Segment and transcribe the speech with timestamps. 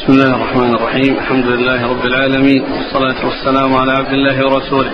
[0.00, 1.14] بسم الله الرحمن الرحيم.
[1.18, 2.62] الحمد لله رب العالمين.
[2.62, 4.92] والصلاة والسلام على عبد الله ورسوله.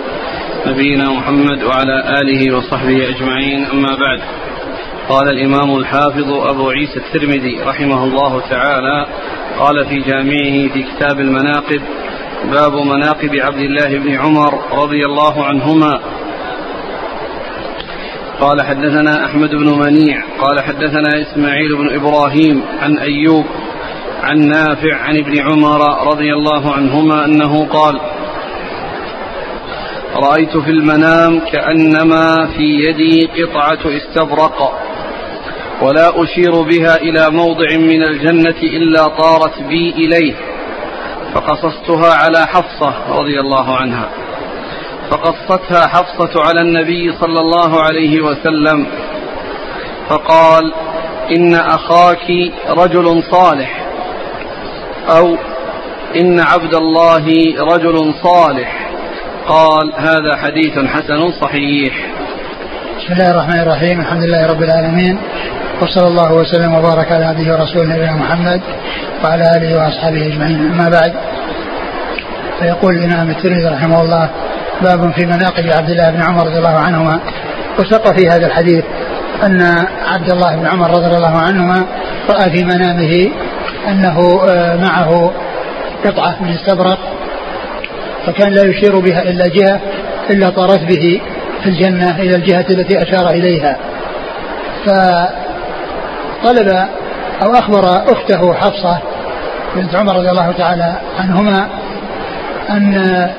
[0.67, 3.65] نبينا محمد وعلى آله وصحبه أجمعين.
[3.65, 4.21] أما بعد.
[5.09, 9.05] قال الإمام الحافظ أبو عيسى الترمذي رحمه الله تعالى
[9.59, 11.81] قال في جامعه في كتاب المناقب
[12.51, 15.99] باب مناقب عبد الله بن عمر رضي الله عنهما.
[18.39, 20.23] قال حدثنا أحمد بن منيع.
[20.41, 23.45] قال حدثنا إسماعيل بن إبراهيم عن أيوب
[24.23, 27.99] عن نافع عن ابن عمر رضي الله عنهما أنه قال
[30.15, 34.81] رأيت في المنام كأنما في يدي قطعة استبرق
[35.81, 40.33] ولا أشير بها إلى موضع من الجنة إلا طارت بي إليه
[41.33, 44.09] فقصصتها على حفصة رضي الله عنها
[45.11, 48.87] فقصتها حفصة على النبي صلى الله عليه وسلم
[50.09, 50.73] فقال
[51.37, 52.31] إن أخاك
[52.69, 53.86] رجل صالح
[55.09, 55.37] أو
[56.15, 57.25] إن عبد الله
[57.59, 58.89] رجل صالح.
[59.47, 61.93] قال هذا حديث حسن صحيح.
[62.97, 63.99] بسم الله الرحمن الرحيم.
[63.99, 65.19] الحمد لله رب العالمين.
[65.81, 68.61] وصلى الله وسلم وبارك على عبده ورسوله نبينا محمد
[69.23, 70.71] وعلى آله وأصحابه أجمعين.
[70.71, 71.13] أما بعد
[72.59, 74.29] فيقول الإمام الترمذي رحمه الله
[74.81, 77.19] باب في مناقب عبد الله بن عمر رضي الله عنهما.
[77.79, 78.83] وسق في هذا الحديث
[79.43, 79.61] أن
[80.05, 81.85] عبد الله بن عمر رضي الله عنهما
[82.29, 83.29] رأى في منامه
[83.87, 85.31] أنه آه، معه
[86.05, 86.99] قطعة من استبرق
[88.25, 89.81] فكان لا يشير بها إلا جهة
[90.29, 91.21] إلا طارت به
[91.63, 93.77] في الجنة إلى الجهة التي أشار إليها.
[94.85, 96.67] فطلب
[97.41, 98.99] أو أخبر أخته حفصة
[99.75, 101.67] بنت عمر رضي الله تعالى عنهما
[102.69, 103.29] أن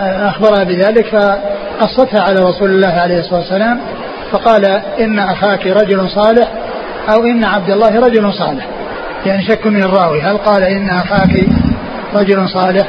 [0.00, 3.80] أخبرها بذلك فقصتها على رسول الله عليه الصلاة والسلام
[4.32, 4.64] فقال
[5.00, 6.48] إن أخاك رجل صالح
[7.08, 8.66] أو إن عبد الله رجل صالح.
[9.26, 10.20] يعني شك من الراوي.
[10.20, 11.46] هل قال إن أخاك
[12.14, 12.88] رجل صالح؟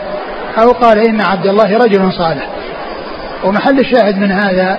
[0.58, 2.48] أو قال إن عبد الله رجل صالح.
[3.44, 4.78] ومحل الشاهد من هذا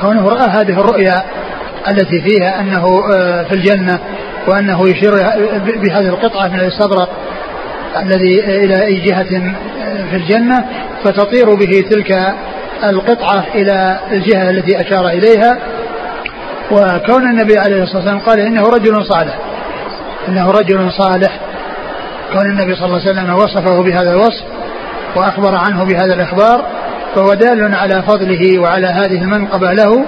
[0.00, 1.22] كونه رأى هذه الرؤيا
[1.88, 3.98] التي فيها أنه آه، في الجنة
[4.48, 5.14] وأنه يشير
[5.82, 7.08] بهذه القطعة من الاستبرق
[8.02, 9.54] الذي إلى أي جهة
[10.10, 10.64] في الجنة
[11.04, 12.34] فتطير به تلك
[12.84, 15.58] القطعة إلى الجهة التي أشار إليها.
[16.70, 19.38] وكون النبي عليه الصلاة والسلام قال إنه رجل صالح.
[20.28, 21.40] إنه رجل صالح.
[22.32, 24.44] كون النبي صلى الله عليه وسلم وصفه بهذا الوصف
[25.16, 26.64] وأخبر عنه بهذا الإخبار
[27.14, 30.04] فهو دال على فضله وعلى هذه المنقبة له.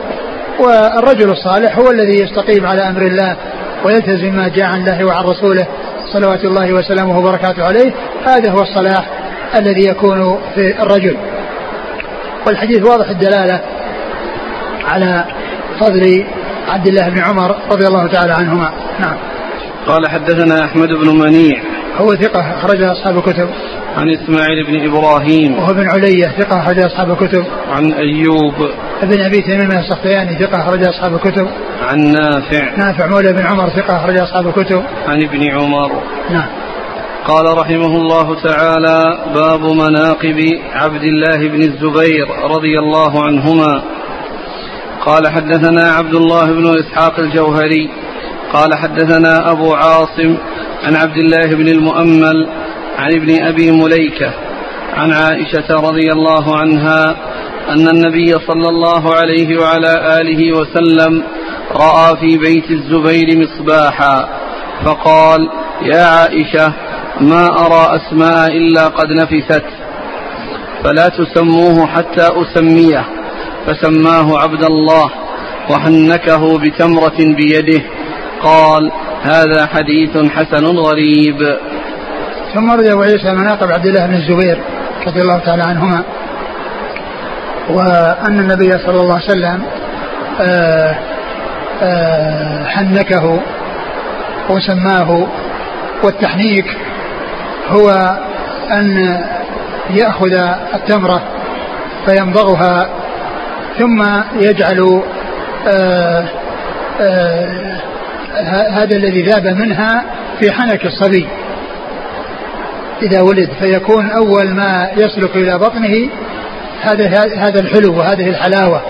[0.61, 3.37] والرجل الصالح هو الذي يستقيم على أمر الله
[3.85, 5.67] ويلتزم ما جاء عن الله وعن رسوله
[6.13, 7.93] صلوات الله وسلامه وبركاته عليه.
[8.27, 9.11] هذا هو الصلاح
[9.57, 11.17] الذي يكون في الرجل.
[12.47, 13.61] والحديث واضح الدلالة
[14.85, 15.25] على
[15.81, 16.25] فضل
[16.69, 18.73] عبد الله بن عمر رضي الله تعالى عنهما.
[19.01, 19.17] نعم.
[19.87, 21.63] قال حدثنا أحمد بن منيع.
[21.97, 23.49] هو ثقة أخرج أصحاب الكتب.
[23.97, 25.59] عن إسماعيل بن إبراهيم.
[25.59, 27.45] وهو بن علية ثقة أخرج أصحاب الكتب.
[27.71, 28.55] عن أيوب.
[29.03, 31.49] ابن أبي تميم السختياني ثقة أخرج أصحاب الكتب.
[31.83, 32.77] عن نافع.
[32.77, 34.83] نافع مولى بن عمر ثقة أخرج أصحاب الكتب.
[35.09, 36.03] عن ابن عمر.
[36.31, 36.49] نعم.
[37.25, 43.83] قال رحمه الله تعالى باب مناقب عبد الله بن الزبير رضي الله عنهما.
[45.07, 47.91] قال حدثنا عبد الله بن إسحاق الجوهري.
[48.53, 50.37] قال حدثنا أبو عاصم
[50.83, 52.49] عن عبد الله بن المؤمل
[52.99, 54.31] عن ابن أبي مليكة
[54.97, 57.17] عن عائشة رضي الله عنها
[57.69, 61.23] أن النبي صلى الله عليه وعلى آله وسلم
[61.73, 64.29] رأى في بيت الزبير مصباحا
[64.85, 65.49] فقال
[65.83, 66.73] يا عائشة
[67.21, 69.65] ما أرى أسماء إلا قد نفست
[70.85, 73.05] فلا تسموه حتى أسميه
[73.67, 75.11] فسماه عبد الله
[75.71, 77.83] وحنكه بتمرة بيده
[78.47, 78.93] قال
[79.23, 81.57] هذا حديث حسن غريب.
[82.55, 84.59] ثم رد أبو عيسى مناقب عبد الله بن الزبير
[85.07, 86.03] رضي الله تعالى عنهما
[87.71, 89.63] وأن النبي صلى الله عليه وسلم
[90.41, 90.95] آآ
[91.83, 93.41] آآ حنكه
[94.51, 95.27] وسماه
[96.03, 96.77] والتحنيك
[97.69, 98.17] هو
[98.71, 99.19] أن
[99.91, 100.33] يأخذ
[100.75, 101.23] التمرة
[102.07, 102.89] فيمضغها
[103.79, 104.03] ثم
[104.41, 105.03] يجعل
[105.69, 106.25] آآ
[107.01, 107.77] آآ
[108.71, 110.05] هذا الذي ذاب منها
[110.41, 111.29] في حنك الصبي.
[113.03, 116.09] إذا ولد فيكون أول ما يسلك إلى بطنه
[116.83, 118.83] هذا هذا الحلو وهذه الحلاوة.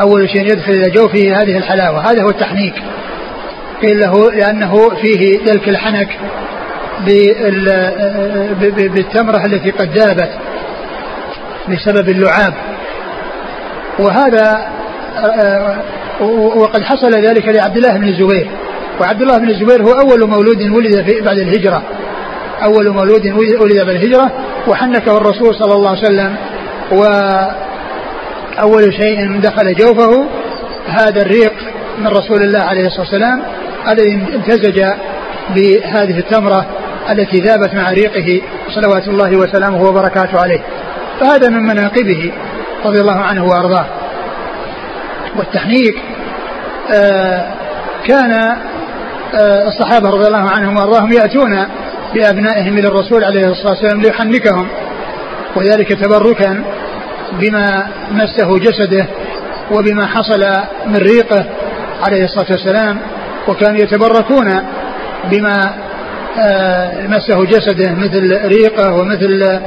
[0.00, 2.10] أول شيء يدخل إلى جوفه هذه الحلاوة.
[2.10, 2.74] هذا هو التحنيك.
[3.82, 6.08] قيل له لأنه فيه دلك الحنك
[8.94, 10.30] بالتمرة التي قد ذابت
[11.68, 12.54] بسبب اللعاب.
[13.98, 14.68] وهذا
[16.56, 18.50] وقد حصل ذلك لعبد الله بن الزبير.
[19.00, 21.82] وعبد الله بن الزبير هو أول مولود ولد في بعد الهجرة.
[22.64, 23.26] أول مولود
[23.60, 24.32] ولد بعد الهجرة
[24.68, 26.36] وحنكه الرسول صلى الله عليه وسلم
[26.92, 30.28] وأول شيء دخل جوفه
[30.86, 31.52] هذا الريق
[31.98, 33.42] من رسول الله عليه الصلاة والسلام
[33.88, 34.84] الذي امتزج
[35.54, 36.66] بهذه التمرة
[37.10, 38.42] التي ذابت مع ريقه
[38.74, 40.60] صلوات الله وسلامه وبركاته عليه.
[41.20, 42.32] فهذا من مناقبه
[42.84, 43.86] رضي الله عنه وأرضاه.
[45.38, 45.96] والتحنيك
[46.94, 47.44] آه
[48.06, 48.32] كان
[49.34, 51.66] آه الصحابة رضي الله عنهم وأرضاهم يأتون
[52.14, 54.68] بأبنائهم إلى الرسول عليه الصلاة والسلام ليحنكهم
[55.56, 56.64] وذلك تبركا
[57.32, 59.06] بما مسه جسده
[59.70, 60.40] وبما حصل
[60.86, 61.44] من ريقه
[62.06, 62.98] عليه الصلاة والسلام
[63.48, 64.60] وكانوا يتبركون
[65.30, 65.74] بما
[66.38, 69.60] آه مسه جسده مثل ريقه ومثل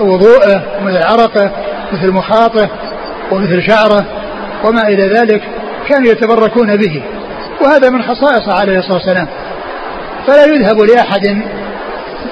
[0.00, 1.50] وضوءه ومثل عرقه
[1.92, 2.68] مثل مخاطه
[3.32, 4.04] ومثل شعره
[4.64, 5.42] وما إلى ذلك
[5.88, 7.02] كانوا يتبركون به.
[7.60, 9.28] وهذا من خصائصه عليه الصلاة والسلام.
[10.26, 11.26] فلا يذهب لأحد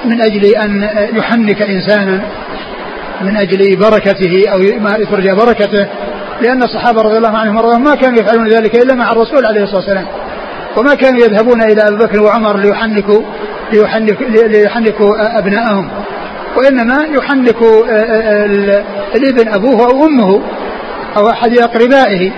[0.05, 2.21] من أجل أن يحنك إنسانا
[3.21, 5.89] من أجل بركته أو ما ترجى بركته
[6.43, 9.81] لأن الصحابة رضي الله عنهم وأرضاهم ما كانوا يفعلون ذلك إلا مع الرسول عليه الصلاة
[9.81, 10.07] والسلام.
[10.77, 13.23] وما كانوا يذهبون إلى أبي بكر وعمر ليحنكوا
[13.73, 15.91] ليحنكوا, ليحنكوا أبنائهم
[16.57, 17.57] وإنما يحنك
[19.15, 20.43] الابن أبوه أو أمه
[21.17, 22.33] أو أحد أقربائه.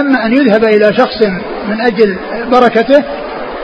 [0.00, 1.22] أما أن يذهب إلى شخص
[1.68, 2.18] من أجل
[2.52, 3.04] بركته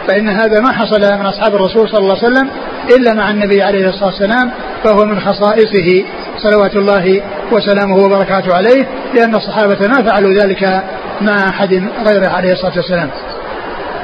[0.08, 2.50] فإن هذا ما حصل من أصحاب الرسول صلى الله عليه وسلم
[2.96, 4.50] إلا مع النبي عليه الصلاة والسلام
[4.84, 6.04] فهو من خصائصه.
[6.38, 10.82] صلوات الله وسلامه وبركاته عليه لأن الصحابة ما فعلوا ذلك
[11.20, 13.10] مع أحد غيره عليه الصلاة والسلام.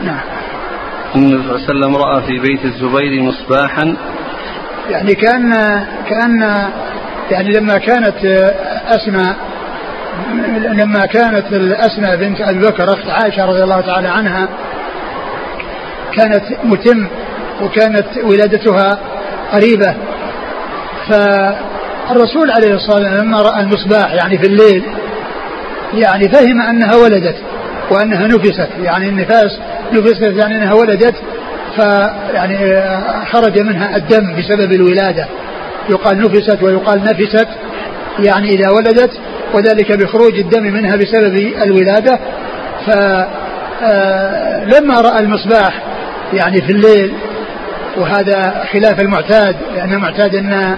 [0.02, 0.20] نعم.
[1.16, 3.96] النبي صلى الله عليه وسلم رأى في بيت الزبير مصباحا.
[4.90, 5.52] يعني كأن
[6.08, 6.68] كأن
[7.30, 8.24] يعني لما كانت
[8.86, 9.36] أسماء
[10.72, 14.48] لما كانت الأسماء بنت أبي بكر أخت عائشة رضي الله تعالى عنها
[16.16, 17.06] كانت متم
[17.62, 18.98] وكانت ولادتها
[19.52, 19.94] قريبة.
[21.08, 24.84] فالرسول عليه الصلاة والسلام لما رأى المصباح يعني في الليل
[25.94, 27.36] يعني فهم أنها ولدت
[27.90, 28.68] وأنها نفست.
[28.82, 29.58] يعني النفاس
[29.92, 31.14] نفست يعني أنها ولدت
[31.76, 32.82] فيعني
[33.32, 35.26] خرج منها الدم بسبب الولادة.
[35.90, 37.48] يقال نفست ويقال نفست
[38.18, 39.10] يعني إذا ولدت
[39.54, 42.18] وذلك بخروج الدم منها بسبب الولادة.
[43.80, 45.82] فلما رأى المصباح
[46.32, 47.14] يعني في الليل
[47.96, 50.76] وهذا خلاف المعتاد لأن المعتاد أن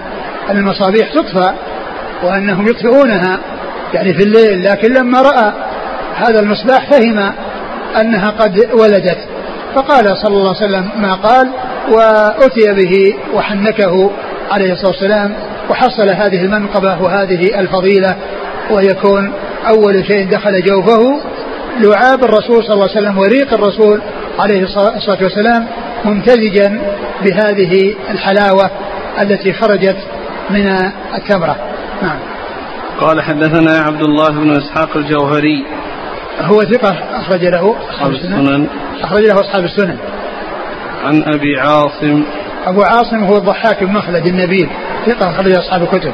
[0.49, 1.53] المصابيح تطفى
[2.23, 3.39] وأنهم يطفئونها
[3.93, 5.53] يعني في الليل لكن لما رأى
[6.15, 7.33] هذا المصباح فهم
[8.01, 9.17] أنها قد ولدت.
[9.75, 11.49] فقال صلى الله عليه وسلم ما قال
[11.91, 14.11] وأتي به وحنكه
[14.51, 15.33] عليه الصلاة والسلام
[15.69, 18.15] وحصل هذه المنقبة وهذه الفضيلة.
[18.71, 19.33] ويكون
[19.67, 21.21] أول شيء دخل جوفه
[21.79, 24.01] لعاب الرسول صلى الله عليه وسلم وريق الرسول
[24.39, 25.67] عليه الصلاة والسلام
[26.05, 26.81] ممتزجا
[27.23, 28.71] بهذه الحلاوة
[29.21, 29.97] التي خرجت
[30.49, 30.67] من
[31.15, 31.55] التمرة.
[32.01, 32.19] نعم.
[33.01, 35.65] قال حدثنا عبد الله بن إسحاق الجوهري.
[36.41, 38.67] هو ثقة أخرج له أصحاب السنن.
[39.01, 39.97] أخرج له أصحاب السنن.
[41.05, 42.23] عن أبي عاصم.
[42.65, 44.69] أبو عاصم هو الضحاك بن مخلد النبيل.
[45.05, 46.13] ثقة أخرج أصحاب الكتب.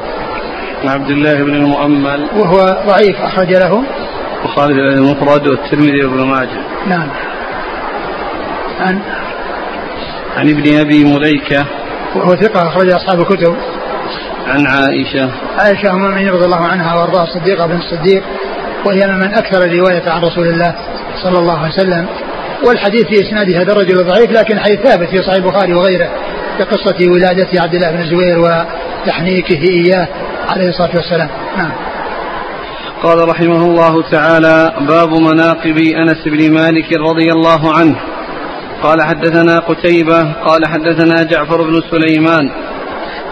[0.84, 2.28] عن عبد الله بن المؤمل.
[2.36, 3.84] وهو ضعيف أخرج له.
[4.44, 6.60] وخالد المفرد والترمذي وابن ماجه.
[6.86, 7.08] نعم.
[8.80, 9.00] عن
[10.36, 11.66] عن ابن أبي مليكة.
[12.16, 13.56] وهو ثقة أخرج أصحاب الكتب.
[14.46, 15.30] عن عائشة.
[15.58, 18.22] عائشة أم المؤمنين رضي الله عنها وأرضاها الصديقة بن الصديق.
[18.84, 20.74] وهي من أكثر الرواية عن رسول الله
[21.22, 22.06] صلى الله عليه وسلم.
[22.66, 26.08] والحديث في إسناده هذا الرجل ضعيف لكن حديث ثابت في صحيح البخاري وغيره
[26.58, 30.08] بقصة ولادة عبد الله بن الزبير وتحنيكه إياه.
[30.48, 31.28] عليه الصلاة والسلام.
[31.56, 31.72] نعم.
[33.02, 37.96] قال رحمه الله تعالى باب مناقب أنس بن مالك رضي الله عنه.
[38.82, 42.50] قال حدثنا قتيبة قال حدثنا جعفر بن سليمان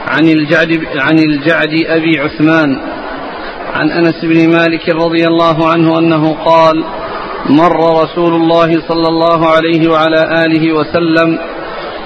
[0.06, 2.78] عن الجعد عن الجعد أبي عثمان
[3.74, 6.84] عن أنس بن مالك رضي الله عنه أنه قال
[7.46, 11.38] مر رسول الله صلى الله عليه وعلى آله وسلم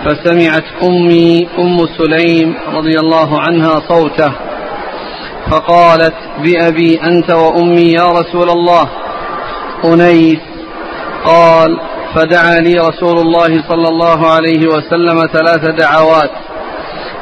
[0.04, 4.32] فسمعت أمي أم سليم رضي الله عنها صوته.
[5.50, 8.88] فقالت بأبي أنت وأمي يا رسول الله.
[9.84, 10.38] أنيس
[11.24, 11.80] قال
[12.14, 16.30] فدعا لي رسول الله صلى الله عليه وسلم ثلاث دعوات.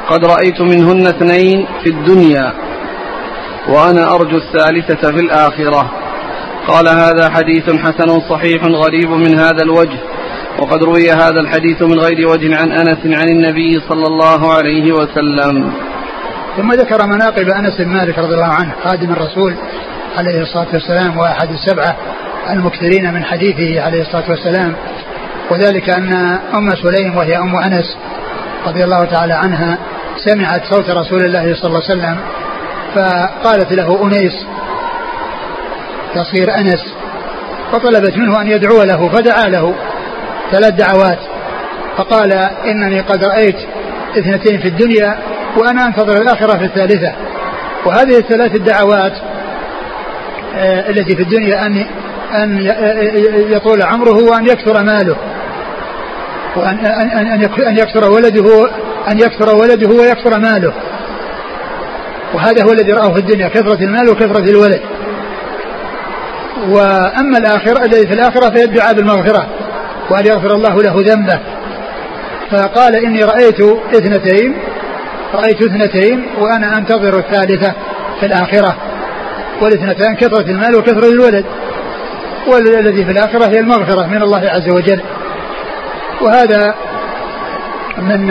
[0.09, 2.53] قد رأيت منهن اثنين في الدنيا
[3.69, 5.91] وأنا أرجو الثالثة في الآخرة.
[6.67, 9.99] قال هذا حديث حسن صحيح غريب من هذا الوجه
[10.59, 15.71] وقد روي هذا الحديث من غير وجه عن أنس عن النبي صلى الله عليه وسلم.
[16.57, 19.55] ثم ذكر مناقب أنس بن مالك رضي الله عنه خادم الرسول
[20.17, 21.95] عليه الصلاة والسلام وأحد السبعة
[22.49, 24.75] المكثرين من حديثه عليه الصلاة والسلام.
[25.51, 26.13] وذلك أن
[26.57, 27.97] أم سليم وهي أم أنس
[28.67, 29.77] رضي الله تعالى عنها
[30.17, 32.17] سمعت صوت رسول الله صلى الله عليه وسلم
[32.95, 34.45] فقالت له أنيس
[36.15, 36.93] تصير أنس
[37.71, 39.75] فطلبت منه أن يدعو له فدعا له
[40.51, 41.19] ثلاث دعوات
[41.97, 42.33] فقال
[42.65, 43.57] إنني قد رأيت
[44.17, 45.17] اثنتين في الدنيا
[45.57, 47.15] وأنا أنتظر الآخرة في الثالثة.
[47.85, 49.13] وهذه الثلاث الدعوات
[50.55, 51.85] آه، التي في الدنيا أن
[52.33, 52.59] أن
[53.51, 55.15] يطول عمره وأن يكثر ماله.
[56.55, 58.69] وأن أن أن يكثر ولده
[59.11, 60.73] أن يكثر ولده ويكثر ماله.
[62.33, 64.81] وهذا هو الذي رآه في الدنيا كثرة المال وكثرة الولد.
[66.69, 69.47] وأما الآخرة الذي في الآخرة فيدعى بالمغفرة
[70.09, 71.39] وأن يغفر الله له ذنبه.
[72.51, 73.61] فقال إني رأيت
[73.95, 74.55] اثنتين
[75.35, 77.73] رأيت اثنتين وأنا أنتظر الثالثة
[78.19, 78.75] في الآخرة.
[79.61, 81.45] والاثنتان كثرة المال وكثرة الولد.
[82.47, 85.01] والذي في الآخرة هي المغفرة من الله عز وجل.
[86.21, 86.75] وهذا
[87.97, 88.27] من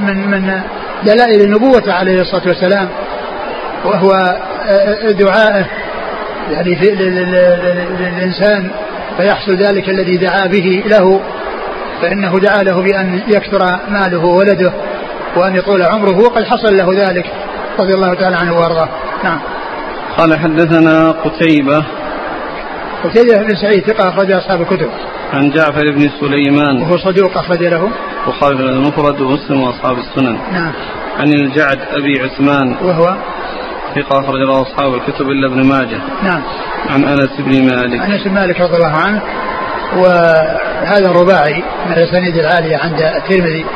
[0.00, 0.60] من من
[1.02, 2.88] دلائل النبوة عليه الصلاة والسلام.
[3.84, 4.36] وهو
[5.10, 5.66] دعائه
[6.50, 6.90] يعني في
[8.00, 8.70] للإنسان
[9.16, 11.20] فيحصل ذلك الذي دعا به له.
[12.02, 14.72] فإنه دعا له بأن يكثر ماله وولده.
[15.36, 17.26] وأن يطول عمره وقد حصل له ذلك
[17.78, 18.88] رضي الله تعالى عنه وأرضاه.
[19.24, 19.38] نعم.
[20.18, 21.84] قال حدثنا قتيبة
[23.04, 24.90] قتيبة بن سعيد ثقة أخرج أصحاب الكتب.
[25.32, 27.90] عن جعفر بن سليمان وهو صدوق أخرج له.
[28.26, 30.38] البخاري المفرد ومسلم وأصحاب السنن.
[30.52, 30.72] نعم.
[31.18, 33.16] عن الجعد أبي عثمان وهو
[33.94, 35.98] ثقة أخرج له أصحاب الكتب إلا ابن ماجه.
[36.22, 36.42] نعم.
[36.88, 38.00] عن أنس بن مالك.
[38.00, 39.22] أنس بن مالك رضي الله عنه.
[39.96, 43.66] وهذا رباعي من الأسانيد العالية عند الترمذي.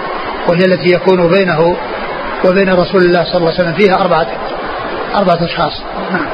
[0.49, 1.77] وهي التي يكون بينه
[2.45, 4.27] وبين رسول الله صلى الله عليه وسلم فيها أربعة
[5.17, 5.83] أربعة أشخاص.
[6.13, 6.27] نعم.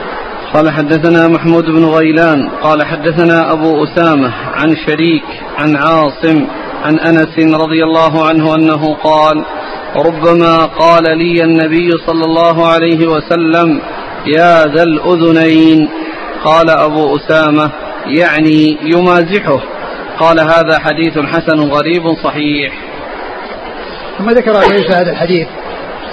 [0.54, 5.24] قال حدثنا محمود بن غيلان قال حدثنا أبو أسامة عن شريك
[5.58, 6.46] عن عاصم
[6.84, 9.44] عن أنس رضي الله عنه أنه قال
[9.96, 13.80] ربما قال لي النبي صلى الله عليه وسلم
[14.26, 15.88] يا ذا الأذنين
[16.44, 17.70] قال أبو أسامة
[18.06, 19.60] يعني يمازحه.
[20.18, 22.89] قال هذا حديث حسن غريب صحيح
[24.20, 25.46] ثم ذكر ليس هذا الحديث.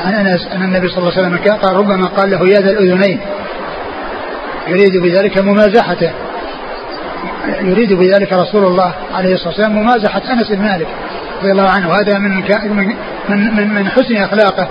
[0.05, 3.19] عن أنس أن النبي صلى الله عليه وسلم قال ربما قال له يا ذا الأذنين.
[4.67, 6.11] يريد بذلك ممازحته.
[7.61, 10.87] يريد بذلك رسول الله عليه الصلاة والسلام ممازحة أنس بن مالك
[11.41, 11.93] رضي الله عنه.
[11.93, 12.43] هذا من
[13.29, 14.67] من من من حسن أخلاقه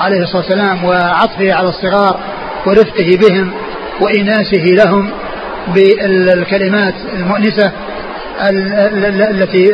[0.00, 2.20] عليه الصلاة والسلام وعطفه على الصغار
[2.66, 3.52] ورفقه بهم
[4.00, 5.10] وإناسه لهم
[5.74, 7.72] بالكلمات المؤنسة
[9.30, 9.70] التي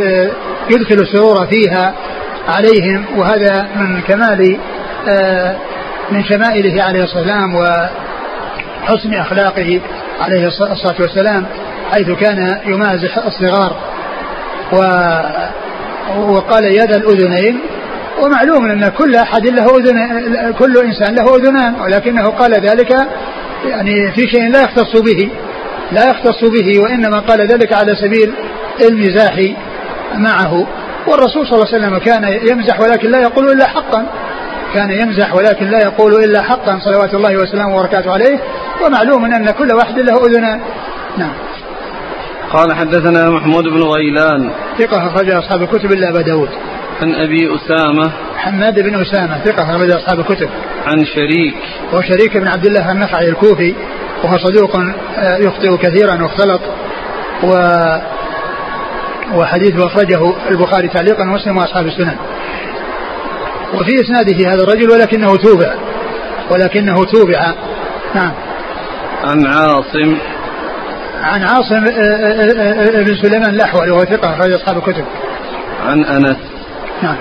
[0.71, 1.95] يدخل السرور فيها
[2.49, 4.59] عليهم وهذا من كمال
[6.11, 9.81] من شمائله عليه الصلاة والسلام وحسن أخلاقه
[10.21, 11.47] عليه الصلاة والسلام
[11.93, 13.77] حيث كان يمازح الصغار.
[14.73, 14.77] و
[16.17, 17.61] وقال يد الأذنين
[18.23, 22.91] ومعلوم أن كل أحد له أذن كل إنسان له أذنان ولكنه قال ذلك
[23.65, 25.31] يعني في شيء لا يختص به
[25.93, 28.33] لا يختص به وإنما قال ذلك على سبيل
[28.89, 29.33] المزاح
[30.15, 30.67] معه.
[31.09, 34.07] والرسول صلى الله عليه وسلم كان يمزح ولكن لا يقول إلا حقا.
[34.75, 38.41] كان يمزح ولكن لا يقول إلا حقا صلوات الله وسلامه وبركاته عليه.
[38.85, 40.61] ومعلوم أن كل واحد له أذنان
[41.17, 41.33] نعم.
[42.53, 44.51] قال حدثنا محمود بن غيلان.
[44.79, 46.49] ثقة أخرج أصحاب الكتب إلا أبا داود.
[47.03, 48.13] عن أبي أسامة.
[48.37, 50.49] حماد بن أسامة ثقة أخرج أصحاب الكتب.
[50.87, 51.55] عن شريك.
[51.93, 53.75] وشريك بن عبد الله النخعي الكوفي
[54.25, 54.77] وهو صدوق
[55.19, 56.61] آه، يخطئ كثيرا واختلط.
[57.43, 57.53] و
[59.35, 62.17] وحديثه أخرجه البخاري تعليقا ومسلم وأصحاب السنن.
[63.75, 65.75] وفي إسناده هذا الرجل ولكنه توبع.
[66.51, 67.55] ولكنه توبع.
[68.15, 68.33] نعم.
[69.25, 70.17] عن عاصم.
[71.23, 75.05] عن عاصم آه، آه، بن سليمان الأحول وهو ثقة أخرج أصحاب الكتب.
[75.87, 76.37] عن أنس.
[77.03, 77.17] نعم.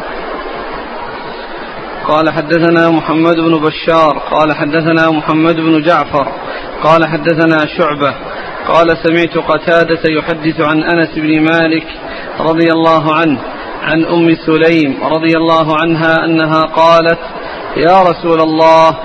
[2.08, 6.28] قال حدثنا محمد بن بشار قال حدثنا محمد بن جعفر
[6.84, 8.16] قال حدثنا شعبة
[8.68, 11.88] قال سمعت قتادة يحدث عن أنس بن مالك
[12.40, 13.40] رضي الله عنه
[13.84, 17.20] عن أم سليم رضي الله عنها أنها قالت
[17.78, 18.98] يا رسول الله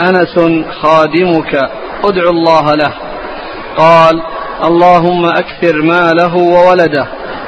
[0.00, 0.38] أنس
[0.80, 1.54] خادمك
[2.04, 2.92] ادعو الله له.
[3.76, 4.22] قال
[4.64, 7.06] اللهم أكثر ماله وولده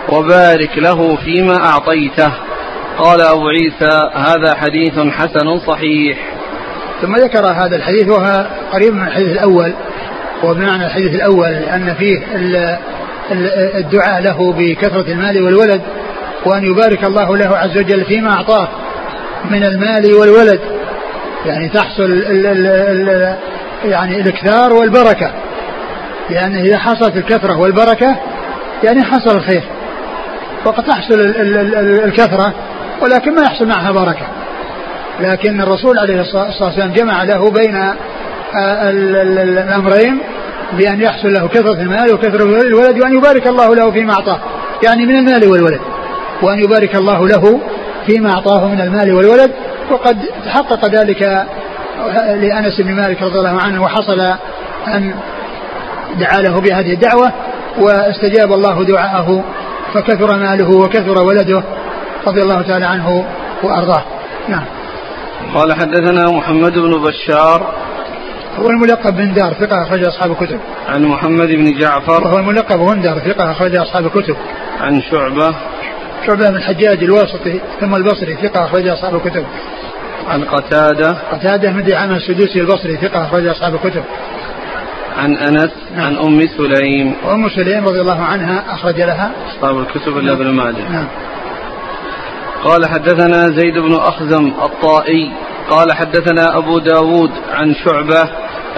[0.08, 2.32] وبارك له فيما أعطيته.
[2.98, 6.18] قال أبو عيسى هذا حديث حسن صحيح.
[7.02, 9.74] ثم ذكر هذا الحديث وهو قريب من الحديث الأول.
[10.44, 12.22] وبمعنى الحديث الأول أن فيه
[13.78, 15.82] الدعاء له بكثرة المال والولد
[16.46, 18.68] وأن يبارك الله له عز وجل فيما أعطاه
[19.50, 20.60] من المال والولد.
[21.46, 23.36] يعني تحصل ال ال ال
[23.84, 25.30] يعني الإكثار والبركة.
[26.30, 28.16] لأن إذا حصلت الكثرة والبركة
[28.84, 29.62] يعني حصل الخير.
[30.64, 31.20] وقد تحصل
[32.04, 32.54] الكثرة
[33.02, 34.26] ولكن ما يحصل معها بركة.
[35.20, 37.94] لكن الرسول عليه الصلاة والسلام جمع له بين
[38.54, 40.20] الأمرين
[40.72, 44.40] بأن يحصل له كثرة المال وكثرة الولد وأن يبارك الله له فيما أعطاه.
[44.84, 45.80] يعني من المال والولد.
[46.42, 47.60] وأن يبارك الله له
[48.06, 49.50] فيما أعطاه من المال والولد.
[49.90, 51.46] وقد تحقق ذلك
[52.26, 54.20] لأنس بن مالك رضي الله عنه وحصل
[54.88, 55.14] أن
[56.18, 57.32] دعا له بهذه الدعوة
[57.78, 59.44] واستجاب الله دعاءه
[59.94, 61.62] فكثر ماله وكثر ولده
[62.26, 63.24] رضي الله تعالى عنه
[63.62, 64.02] وأرضاه.
[64.48, 64.64] نعم.
[65.54, 67.74] قال حدثنا محمد بن بشار
[68.58, 70.60] هو الملقب بن دار ثقة أخرج أصحاب الكتب.
[70.88, 74.36] عن محمد بن جعفر وهو الملقب بن دار ثقة أخرج أصحاب الكتب.
[74.80, 75.54] عن شعبة
[76.26, 79.44] شعبة بن الحجاج الواسطي ثم البصري ثقة أخرج أصحاب الكتب.
[80.28, 84.04] عن قتادة قتادة بن دعامة السدوسي البصري ثقة أخرج أصحاب الكتب.
[85.16, 86.06] عن أنس نعم.
[86.06, 90.88] عن أم سليم وأم سليم رضي الله عنها أخرج لها أصحاب الكتب إلا ابن ماجه
[90.88, 91.06] نعم
[92.64, 95.32] قال حدثنا زيد بن أخزم الطائي
[95.70, 98.30] قال حدثنا أبو داود عن شعبة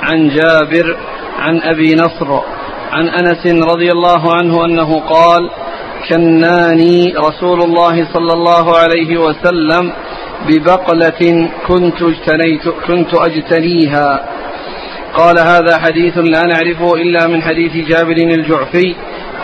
[0.02, 0.96] عن جابر
[1.38, 2.40] عن أبي نصر
[2.92, 5.50] عن أنس رضي الله عنه أنه قال
[6.08, 9.92] كناني رسول الله صلى الله عليه وسلم
[10.48, 14.24] ببقلة كنت اجتنيت كنت أجتنيها.
[15.14, 18.94] قال هذا حديث لا نعرفه إلا من حديث جابر الجعفي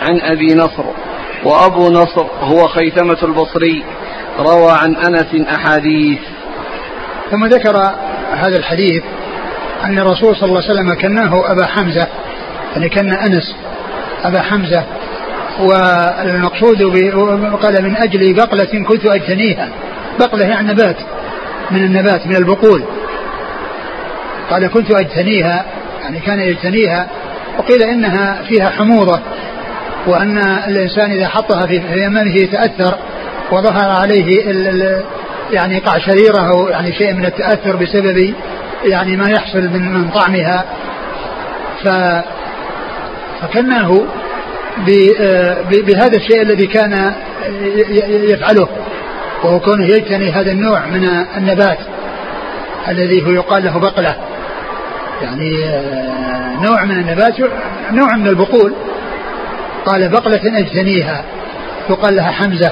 [0.01, 0.83] عن أبي نصر
[1.43, 3.83] وأبو نصر هو خيثمة البصري.
[4.39, 6.19] روى عن أنس أحاديث.
[7.31, 7.77] ثم ذكر
[8.33, 9.03] هذا الحديث
[9.83, 12.07] أن الرسول صلى الله عليه وسلم كناه أبا حمزة
[12.73, 13.55] يعني كان أنس
[14.23, 14.83] أبا حمزة
[15.59, 16.81] والمقصود
[17.61, 19.67] قال من أجل بقلة كنت أجتنيها.
[20.19, 20.97] بقلة يعني نبات
[21.71, 22.83] من النبات من البقول.
[24.49, 25.65] قال كنت أجتنيها
[26.01, 27.07] يعني كان يجتنيها
[27.57, 29.19] وقيل إنها فيها حموضة
[30.07, 32.97] وأن الإنسان إذا حطها في يمنه يتأثر
[33.51, 34.51] وظهر عليه
[35.51, 38.33] يعني قعشريرة أو يعني شيء من التأثر بسبب
[38.83, 40.65] يعني ما يحصل من من طعمها.
[41.83, 41.87] ف
[43.41, 44.01] فكناه
[45.71, 47.13] بهذا الشيء الذي كان
[48.07, 48.67] يفعله
[49.43, 51.77] وهو كونه يجتني هذا النوع من النبات
[52.87, 54.15] الذي هو يقال له بقلة.
[55.21, 57.35] يعني آه، نوع من النبات
[57.91, 58.73] نوع من البقول.
[59.85, 61.23] قال بقلة أجتنيها
[61.89, 62.71] يقال لها حمزة.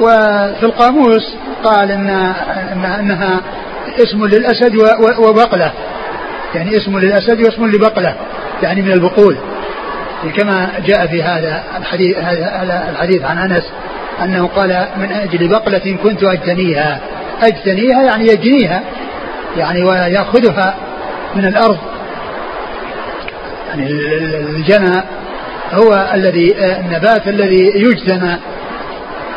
[0.00, 1.34] وفي القاموس
[1.64, 2.08] قال إن
[2.84, 3.40] أنها
[3.98, 4.76] اسم للأسد
[5.18, 5.72] وبقلة.
[6.54, 8.14] يعني اسم للأسد واسم لبقلة.
[8.62, 9.36] يعني من البقول.
[10.36, 13.72] كما جاء في هذا الحديث هذا الحديث عن أنس
[14.24, 17.00] أنه قال من أجل بقلة كنت أجتنيها.
[17.42, 18.82] أجتنيها يعني يجنيها.
[19.56, 20.74] يعني ويأخذها
[21.36, 21.78] من الأرض.
[23.68, 23.90] يعني
[24.56, 25.02] الجنى
[25.72, 28.36] هو الذي النبات الذي يجتنى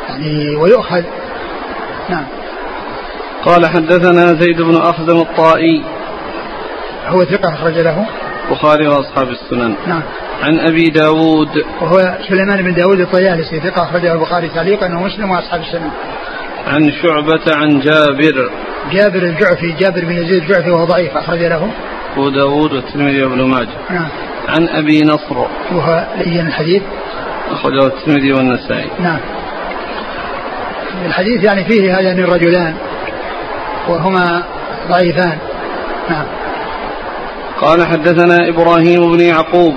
[0.09, 1.03] يعني ويؤخذ.
[2.09, 2.25] نعم.
[3.45, 5.83] قال حدثنا زيد بن أخزم الطائي.
[7.07, 8.05] هو ثقة أخرج له.
[8.49, 9.75] البخاري وأصحاب السنن.
[9.87, 10.01] نعم.
[10.43, 11.65] عن أبي داود.
[11.81, 15.89] وهو سليمان بن داود الطيالسي ثقة أخرجه البخاري تعليقا ومسلم وأصحاب السنن.
[16.67, 18.51] عن شعبة عن جابر.
[18.91, 21.71] جابر الجعفي جابر بن يزيد الجعفي وهو ضعيف أخرج له.
[22.13, 23.77] أبو داود والترمذي وابن ماجه.
[23.89, 24.07] نعم.
[24.49, 25.37] عن أبي نصر.
[25.71, 26.83] وهو لين الحديث.
[27.51, 28.89] أخرجه الترمذي والنسائي.
[28.99, 29.19] نعم.
[31.05, 32.75] الحديث يعني فيه هذان الرجلان
[33.89, 34.43] وهما
[34.89, 35.37] ضعيفان.
[36.09, 36.25] نعم.
[37.61, 39.75] قال حدثنا إبراهيم بن يعقوب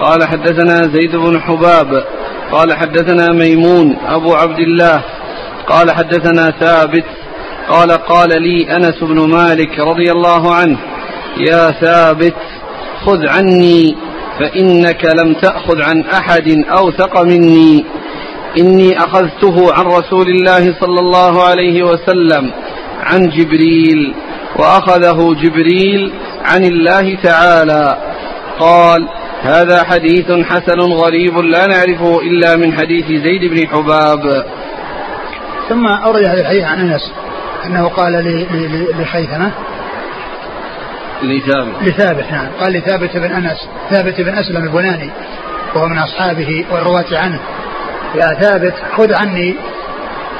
[0.00, 2.04] قال حدثنا زيد بن حباب
[2.52, 5.02] قال حدثنا ميمون أبو عبد الله
[5.66, 7.04] قال حدثنا ثابت
[7.68, 10.78] قال قال لي أنس بن مالك رضي الله عنه
[11.36, 12.34] يا ثابت
[13.06, 13.96] خذ عني
[14.38, 17.84] فإنك لم تأخذ عن أحد أوثق مني.
[18.58, 22.52] إني أخذته عن رسول الله صلى الله عليه وسلم
[23.02, 24.14] عن جبريل
[24.56, 26.12] وأخذه جبريل
[26.44, 27.96] عن الله تعالى.
[28.58, 29.08] قال
[29.42, 34.46] هذا حديث حسن غريب لا نعرفه إلا من حديث زيد بن حباب.
[35.68, 37.12] ثم أورد هذا الحديث عن أنس
[37.66, 38.12] أنه قال
[39.00, 39.52] لخيثمة.
[41.22, 41.82] لثابت.
[41.82, 42.46] لثابت نعم.
[42.60, 45.10] قال لثابت بن أنس ثابت بن أسلم البناني
[45.74, 47.40] وهو من أصحابه والرواة عنه.
[48.14, 49.54] يا ثابت خذ عني.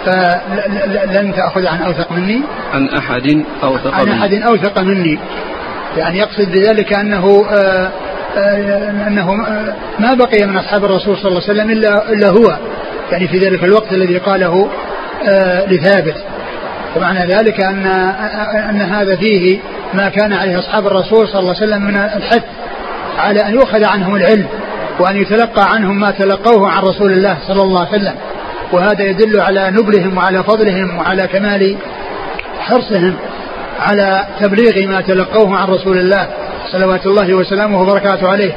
[0.06, 2.42] فلن تأخذ عن أوثق مني.
[2.72, 5.18] عن أحد أوثق عن أحد أوثق مني.
[5.96, 7.90] يعني يقصد بذلك أنه آآ
[8.36, 9.34] آآ أنه
[9.98, 12.58] ما بقي من أصحاب الرسول صلى الله عليه وسلم إلا, إلا هو.
[13.12, 14.70] يعني في ذلك الوقت الذي قاله
[15.68, 16.16] لثابت.
[16.96, 17.86] ومعنى ذلك أن
[18.70, 19.58] أن هذا فيه
[19.94, 22.42] ما كان عليه أصحاب الرسول صلى الله عليه وسلم من الحث
[23.18, 24.46] على أن يؤخذ عنهم العلم.
[25.00, 28.14] وأن يتلقى عنهم ما تلقوه عن رسول الله صلى الله عليه وسلم.
[28.72, 31.76] وهذا يدل على نبلهم وعلى فضلهم وعلى كمال
[32.60, 33.14] حرصهم
[33.80, 36.28] على تبليغ ما تلقوه عن رسول الله
[36.72, 38.56] صلوات الله وسلامه وبركاته عليه.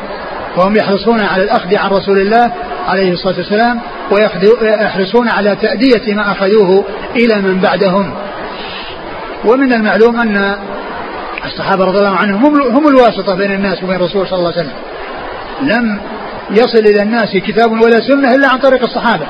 [0.57, 2.51] وهم يحرصون على الأخذ عن رسول الله
[2.87, 8.13] عليه الصلاة والسلام ويحرصون على تأدية ما أخذوه إلى من بعدهم.
[9.45, 10.55] ومن المعلوم أن
[11.45, 14.73] الصحابة رضي الله عنهم هم الواسطة بين الناس وبين الرسول صلى الله عليه وسلم.
[15.61, 15.99] لم
[16.51, 19.25] يصل إلى الناس كتاب ولا سنة إلا عن طريق الصحابة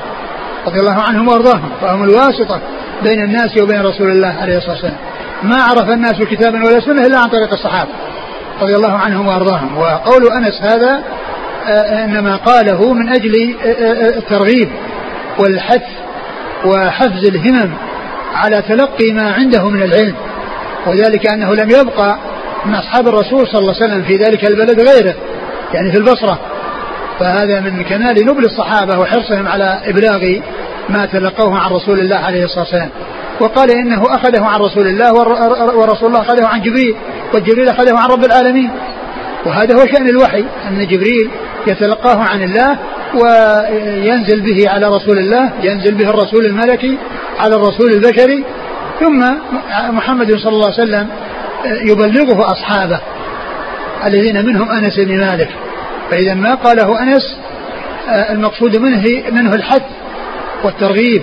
[0.66, 2.60] رضي الله عنهم وأرضاهم فهم الواسطة
[3.02, 4.96] بين الناس وبين رسول الله عليه الصلاة والسلام.
[5.42, 7.90] ما عرف الناس كتابا ولا سنة إلا عن طريق الصحابة
[8.62, 9.78] رضي الله عنهم وأرضاهم.
[9.78, 11.02] وقول أنس هذا
[11.66, 14.68] آه، إنما قاله من أجل آه، آه، الترغيب
[15.38, 15.82] والحث
[16.64, 17.70] وحفز الهمم
[18.34, 20.14] على تلقي ما عنده من العلم
[20.86, 22.18] وذلك أنه لم يبقى
[22.66, 25.14] من أصحاب الرسول صلى الله عليه وسلم في ذلك البلد غيره
[25.74, 26.38] يعني في البصرة.
[27.20, 30.40] فهذا من كمال نبل الصحابة وحرصهم على إبلاغ
[30.88, 32.90] ما تلقوه عن رسول الله عليه الصلاة والسلام.
[33.40, 35.12] وقال إنه أخذه عن رسول الله
[35.76, 36.94] ورسول الله أخذه عن جبريل
[37.34, 38.70] والجبريل أخذه عن رب العالمين.
[39.46, 41.30] وهذا هو شأن الوحي أن جبريل
[41.66, 42.78] يتلقاه عن الله
[43.14, 46.98] وينزل به على رسول الله ينزل به الرسول الملكي
[47.38, 48.44] على الرسول البشري.
[49.00, 49.24] ثم
[49.90, 51.08] محمد صلى الله عليه وسلم
[51.90, 53.00] يبلغه أصحابه
[54.06, 55.48] الذين منهم أنس بن مالك.
[56.10, 57.36] فإذا ما قاله أنس
[58.30, 59.82] المقصود منه منه الحث
[60.64, 61.22] والترغيب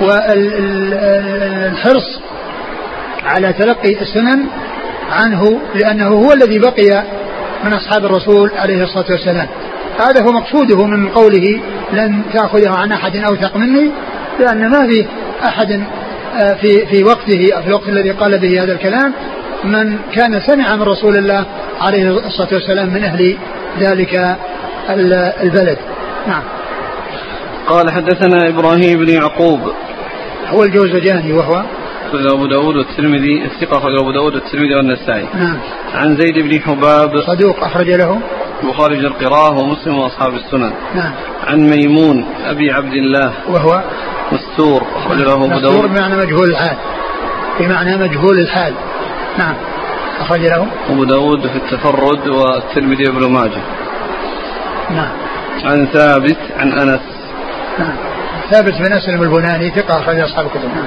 [0.00, 1.40] والحرص
[3.24, 4.46] على تلقي السنن
[5.12, 7.04] عنه لأنه هو الذي بقي
[7.64, 9.48] من أصحاب الرسول عليه الصلاة والسلام.
[9.98, 11.60] هذا هو مقصوده من قوله
[11.92, 13.90] لن تأخذه عن أحد أوثق مني
[14.40, 15.06] لأن ما في
[15.44, 15.84] أحد
[16.42, 19.12] آه، في في وقته أو في الوقت الذي قال به هذا الكلام
[19.64, 21.46] من كان سمع من رسول الله
[21.80, 23.36] عليه الصلاة والسلام من أهل
[23.78, 24.36] ذلك
[25.42, 25.78] البلد.
[26.26, 26.42] نعم.
[27.66, 29.60] قال حدثنا إبراهيم بن يعقوب.
[30.48, 31.64] هو الجوزجاني وهو؟
[32.08, 35.28] أخرج أبو داود والترمذي الثقة أخرج أبو داود والترمذي والنسائي.
[35.34, 35.58] نعم.
[35.94, 37.20] عن زيد بن حباب.
[37.20, 38.20] صدوق أخرج له؟
[38.62, 40.72] البخاري القراءة ومسلم وأصحاب السنن.
[40.94, 41.12] نعم.
[41.46, 43.32] عن ميمون أبي عبد الله.
[43.48, 43.82] وهو؟
[44.32, 45.64] مستور أخرج له أبو داود.
[45.64, 46.76] مستور بمعنى مجهول الحال.
[47.60, 48.74] بمعنى مجهول الحال.
[49.38, 49.54] نعم.
[50.20, 53.62] أخرج له أبو داود في التفرد والترمذي وابن ماجه.
[54.90, 55.12] نعم.
[55.64, 57.00] عن ثابت عن أنس.
[57.78, 57.96] نعم.
[58.50, 60.74] ثابت بن أسلم البناني ثقة أخرج أصحاب الكتب.
[60.74, 60.86] نعم.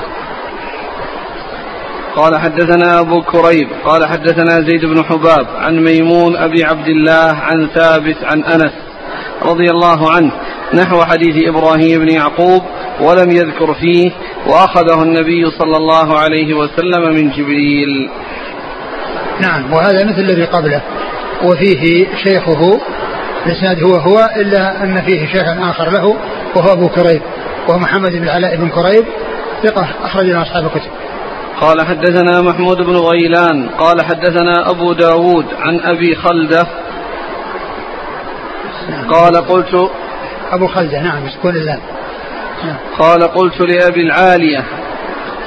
[2.16, 7.68] قال حدثنا أبو كريب قال حدثنا زيد بن حباب عن ميمون أبي عبد الله عن
[7.68, 8.72] ثابت عن أنس
[9.42, 10.32] رضي الله عنه
[10.74, 12.64] نحو حديث إبراهيم بن يعقوب
[13.02, 14.12] ولم يذكر فيه
[14.48, 18.10] وأخذه النبي صلى الله عليه وسلم من جبريل.
[19.42, 20.82] نعم وهذا مثل الذي قبله
[21.44, 22.80] وفيه شيخه
[23.46, 26.16] الاسناد هو هو إلا أن فيه شيخا آخر له
[26.56, 27.22] وهو أبو كريب
[27.68, 29.06] وهو محمد بن العلاء بن كريب
[29.64, 30.92] ثقة أخرج له أصحاب الكتب.
[31.62, 36.68] قال حدثنا محمود بن غيلان قال حدثنا أبو داود عن أبي خلدة
[38.90, 39.10] نعم.
[39.10, 39.92] قال قلت
[40.52, 41.80] أبو خلدة نعم بسكون الله
[42.64, 42.76] نعم.
[43.00, 44.64] قال قلت لأبي العالية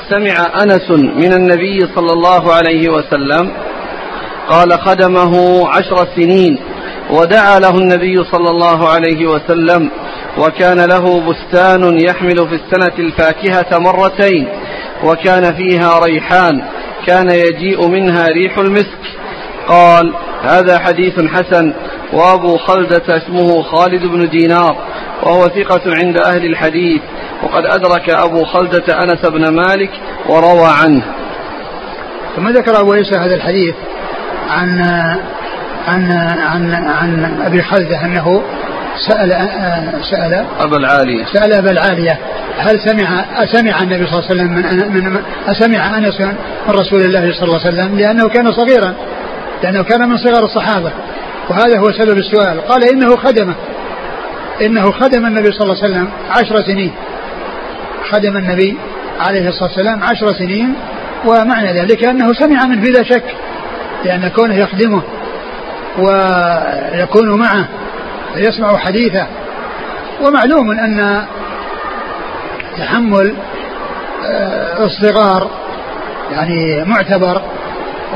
[0.09, 3.53] سمع أنس من النبي صلى الله عليه وسلم
[4.51, 6.59] قال خدمه عشر سنين
[7.11, 9.91] ودعا له النبي صلى الله عليه وسلم
[10.39, 14.49] وكان له بستان يحمل في السنة الفاكهة مرتين
[15.05, 16.63] وكان فيها ريحان
[17.07, 19.01] كان يجيء منها ريح المسك.
[19.69, 21.75] قال هذا حديث حسن
[22.13, 24.77] وأبو خلدة اسمه خالد بن دينار
[25.23, 27.01] وهو ثقة عند أهل الحديث
[27.43, 29.91] وقد أدرك أبو خلدة أنس بن مالك
[30.29, 31.03] وروى عنه.
[32.37, 33.75] ثم ذكر أبو عيسى هذا الحديث
[34.51, 34.81] عن
[35.89, 38.43] عن عن عن أبي خلدة أنه
[39.09, 39.31] سأل
[40.11, 41.25] سأل أبا العالية.
[41.25, 42.19] سأل أبا العالية
[42.59, 46.35] هل سمع أسمع النبي صلى الله عليه وسلم من, من أسمع أنس من
[46.69, 48.95] رسول الله صلى الله عليه وسلم؟ لأنه كان صغيرا
[49.63, 50.93] لأنه كان من صغار الصحابة.
[51.51, 52.61] وهذا هو سبب السؤال.
[52.61, 53.55] قال إنه خدمه
[54.63, 56.93] إنه خدم النبي صلى الله عليه وسلم عشر سنين.
[58.11, 58.79] خدم النبي
[59.21, 60.75] عليه الصلاة والسلام عشر سنين
[61.27, 63.25] ومعنى ذلك أنه سمع منه بلا شك.
[64.05, 65.03] لأن كونه يخدمه
[65.99, 67.69] ويكون معه
[68.35, 69.27] فيسمع حديثه.
[70.23, 71.25] ومعلوم أن
[72.79, 73.35] تحمل
[74.27, 75.51] آه، الصغار
[76.33, 77.43] يعني معتبر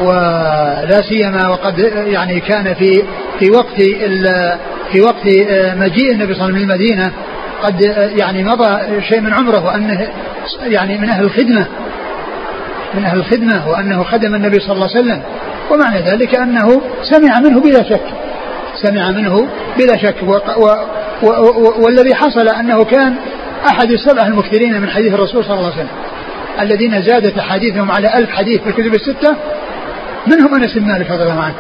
[0.03, 3.03] ولا سيما وقد يعني كان في
[3.39, 3.83] في وقت
[4.93, 7.13] في وقت آه، مجيء النبي صلى الله عليه وسلم المدينة
[7.63, 10.09] قد آه، يعني مضى شيء من عمره وأنه
[10.63, 11.67] يعني من أهل الخدمة
[12.95, 15.23] من أهل الخدمة وأنه خدم النبي صلى الله عليه وسلم.
[15.71, 18.07] ومعنى ذلك أنه سمع منه بلا شك.
[18.83, 19.49] سمع منه
[19.79, 20.17] بلا شك.
[20.23, 20.69] و و
[21.23, 23.17] و و والذي حصل أنه كان
[23.69, 25.89] أحد السبعة المكثرين من حديث الرسول صلى الله عليه وسلم.
[26.61, 29.37] الذين زادت أحاديثهم على ألف حديث في الكتب الستة
[30.27, 31.55] منهم أنس بن مالك رضي الله عنه.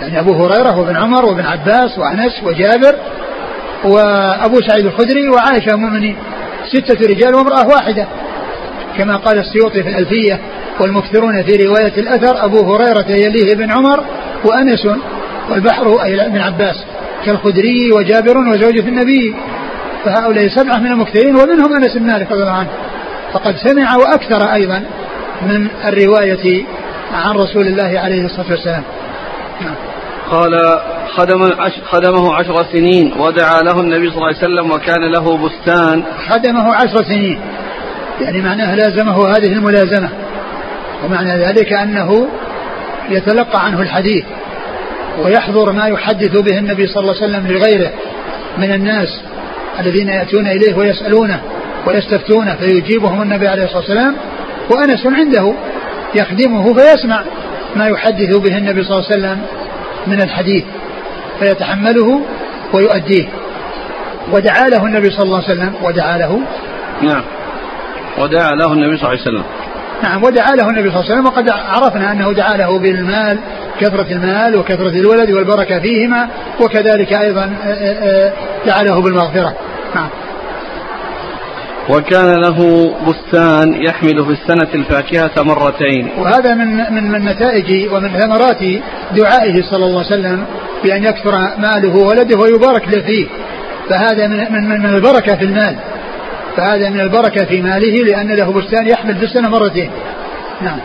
[0.00, 2.96] يعني أبو هريرة وابن عمر وابن عباس وأنس وجابر
[3.84, 6.16] وأبو سعيد الخدري وعائشة أم المؤمنين.
[6.72, 8.06] ستة رجال وامرأة واحدة.
[8.98, 10.40] كما قال السيوطي في الألفية
[10.80, 14.04] والمكثرون في رواية الأثر أبو هريرة يليه ابن عمر
[14.44, 14.88] وأنس
[15.50, 16.84] والبحر أي ابن عباس
[17.24, 19.36] كالخدري وجابر وزوجة النبي.
[20.04, 22.70] فهؤلاء سبعة من المكثرين ومنهم أنس بن مالك رضي الله عنه.
[23.32, 24.82] فقد سمع وأكثر أيضا
[25.42, 26.64] من الرواية
[27.14, 28.82] عن رسول الله عليه الصلاة والسلام.
[30.30, 30.80] قال
[31.16, 31.50] خدم
[31.90, 36.02] خدمه عشر سنين ودعا له النبي صلى الله عليه وسلم وكان له بستان.
[36.28, 37.40] خدمه عشر سنين.
[38.20, 40.08] يعني معناه لازمه هذه الملازمة.
[41.04, 42.28] ومعنى ذلك أنه
[43.10, 44.24] يتلقى عنه الحديث
[45.24, 47.90] ويحضر ما يحدث به النبي صلى الله عليه وسلم لغيره
[48.58, 49.20] من الناس
[49.80, 51.40] الذين يأتون إليه ويسألونه
[51.86, 54.16] ويستفتونه فيجيبهم النبي عليه الصلاة والسلام
[54.70, 55.54] وأنس عنده
[56.14, 57.24] يخدمه فيسمع
[57.76, 59.42] ما يحدث به النبي صلى الله عليه وسلم
[60.06, 60.64] من الحديث
[61.40, 62.20] فيتحمله
[62.72, 63.28] ويؤديه.
[64.32, 66.40] ودعا له النبي صلى الله عليه وسلم ودعا له
[67.02, 67.22] نعم.
[68.18, 69.44] ودعا له النبي صلى الله عليه وسلم.
[70.02, 73.38] نعم ودعا له النبي صلى الله عليه وسلم وقد عرفنا أنه دعا له بالمال
[73.80, 76.28] كثرة المال وكثرة الولد والبركة فيهما
[76.60, 78.32] وكذلك أيضا آه، آه، آه،
[78.66, 79.54] دعا له بالمغفرة.
[79.94, 80.08] نعم.
[81.88, 86.08] وكان له بستان يحمل في السنة الفاكهة مرتين.
[86.18, 88.62] وهذا من من من نتائج ومن ثمرات
[89.16, 90.44] دعائه صلى الله عليه وسلم
[90.84, 93.26] بأن يكثر ماله وولده ويبارك له فيه.
[93.90, 95.76] فهذا من من من البركة في المال.
[96.56, 99.90] فهذا من البركة في ماله لأن له بستان يحمل في السنة مرتين.
[100.60, 100.78] نعم.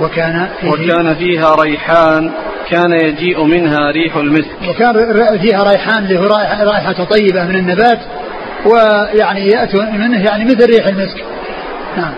[0.00, 2.30] وكان فيه وكان فيها ريحان
[2.70, 4.50] كان يجيء منها ريح المسك.
[4.68, 4.92] وكان
[5.38, 6.26] فيها ريحان له
[6.64, 7.98] رائحة طيبة من النبات
[8.66, 11.24] ويعني يأتي منه يعني مثل ريح المسك.
[11.96, 12.12] نعم.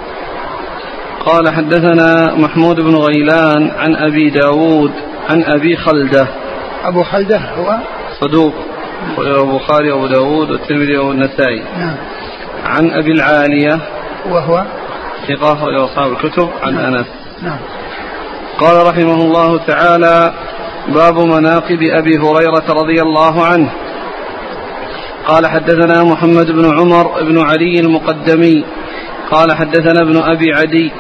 [1.27, 4.93] قال حدثنا محمود بن غيلان عن أبي داود
[5.31, 6.27] عن أبي خلدة.
[6.85, 7.77] أبو خلدة هو؟
[8.21, 8.55] صدوق.
[9.19, 11.62] البخاري وأبو داود والترمذي والنسائي.
[11.79, 11.97] نعم.
[12.64, 13.81] عن أبي العالية
[14.31, 14.64] وهو
[15.29, 16.94] ثقة أصحاب الكتب عن نعم.
[16.94, 17.07] أنس.
[17.42, 17.59] نعم.
[18.59, 20.33] قال رحمه الله تعالى
[20.88, 23.70] باب مناقب أبي هريرة رضي الله عنه.
[25.27, 28.64] قال حدثنا محمد بن عمر بن علي المقدمي.
[29.31, 30.92] قال حدثنا ابن أبي عدي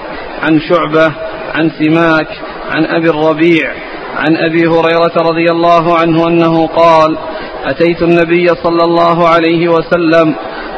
[0.42, 1.12] عن شعبة
[1.54, 2.28] عن سماك
[2.70, 3.72] عن أبي الربيع
[4.16, 7.18] عن أبي هريرة رضي الله عنه أنه قال
[7.64, 10.34] أتيت النبي صلى الله عليه وسلم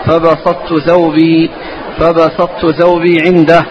[0.06, 1.50] فبسطت ثوبي
[1.98, 3.66] فبسطت ثوبي عنده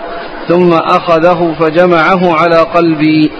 [0.47, 3.31] ثم أخذه فجمعه على قلبي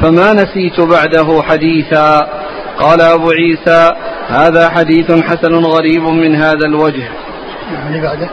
[0.00, 2.28] فما نسيت بعده حديثا.
[2.78, 3.92] قال أبو عيسى
[4.28, 7.08] هذا حديث حسن غريب من هذا الوجه.
[7.72, 8.30] يعني بعده؟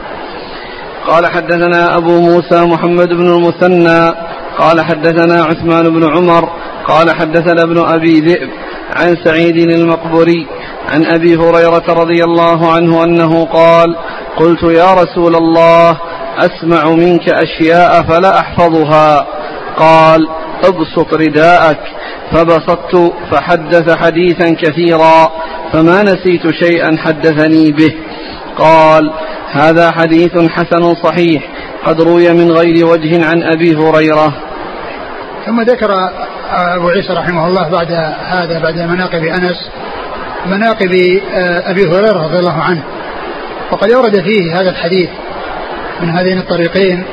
[1.06, 4.12] قال حدثنا أبو موسى محمد بن المثنى
[4.58, 6.50] قال حدثنا عثمان بن عمر
[6.88, 8.50] قال حدثنا ابن أبي ذئب
[8.96, 10.46] عن سعيد المقبري
[10.88, 13.96] عن أبي هريرة رضي الله عنه أنه قال
[14.36, 15.96] قلت يا رسول الله
[16.38, 19.26] أسمع منك أشياء فلا أحفظها.
[19.76, 20.28] قال
[20.64, 21.80] ابسط رداءك.
[22.32, 25.32] فبسطت فحدث حديثا كثيرا
[25.72, 27.94] فما نسيت شيئا حدثني به.
[28.58, 29.10] قال
[29.52, 31.42] هذا حديث حسن صحيح
[31.86, 34.32] قد روي من غير وجه عن أبي هريرة.
[35.46, 35.90] ثم ذكر
[36.50, 39.70] أبو عيسى رحمه الله بعد هذا بعد مناقب أنس
[40.46, 41.20] مناقب
[41.64, 42.82] أبي هريرة رضي الله عنه.
[43.72, 45.08] وقد أورد فيه هذا الحديث
[46.02, 47.04] من هذين الطريقين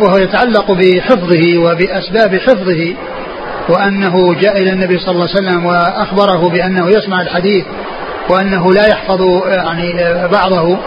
[0.00, 2.94] وهو يتعلق بحفظه وبأسباب حفظه
[3.68, 7.64] وأنه جاء إلى النبي صلى الله عليه وسلم وأخبره بأنه يسمع الحديث
[8.30, 9.92] وأنه لا يحفظ يعني
[10.32, 10.78] بعضه.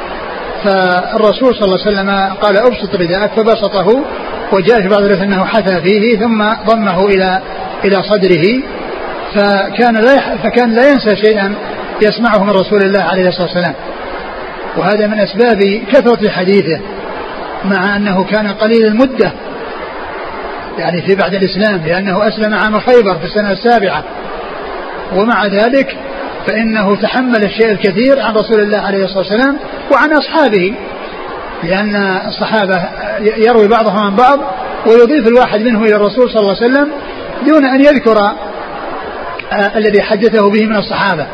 [0.63, 4.05] فالرسول صلى الله عليه وسلم قال أبسط رداءك فبسطه
[4.51, 7.41] وجاء في بعض أنه حثى فيه ثم ضمه إلى
[7.85, 8.63] إلى صدره.
[9.35, 11.55] فكان لا فكان لا ينسى شيئا
[12.01, 13.75] يسمعه من رسول الله عليه الصلاة والسلام.
[14.77, 15.59] وهذا من أسباب
[15.91, 16.81] كثرة حديثه
[17.65, 19.31] مع أنه كان قليل المدة
[20.77, 24.03] يعني في بعد الإسلام لأنه أسلم عام خيبر في السنة السابعة.
[25.15, 25.97] ومع ذلك
[26.47, 29.57] فإنه تحمل الشيء الكثير عن رسول الله عليه الصلاة والسلام
[29.91, 30.73] وعن أصحابه
[31.63, 31.95] لأن
[32.27, 32.83] الصحابة
[33.19, 34.39] يروي بعضهم عن بعض
[34.87, 36.91] ويضيف الواحد منه إلى الرسول صلى الله عليه وسلم
[37.47, 38.17] دون أن يذكر
[39.75, 41.27] الذي حدثه به من الصحابة.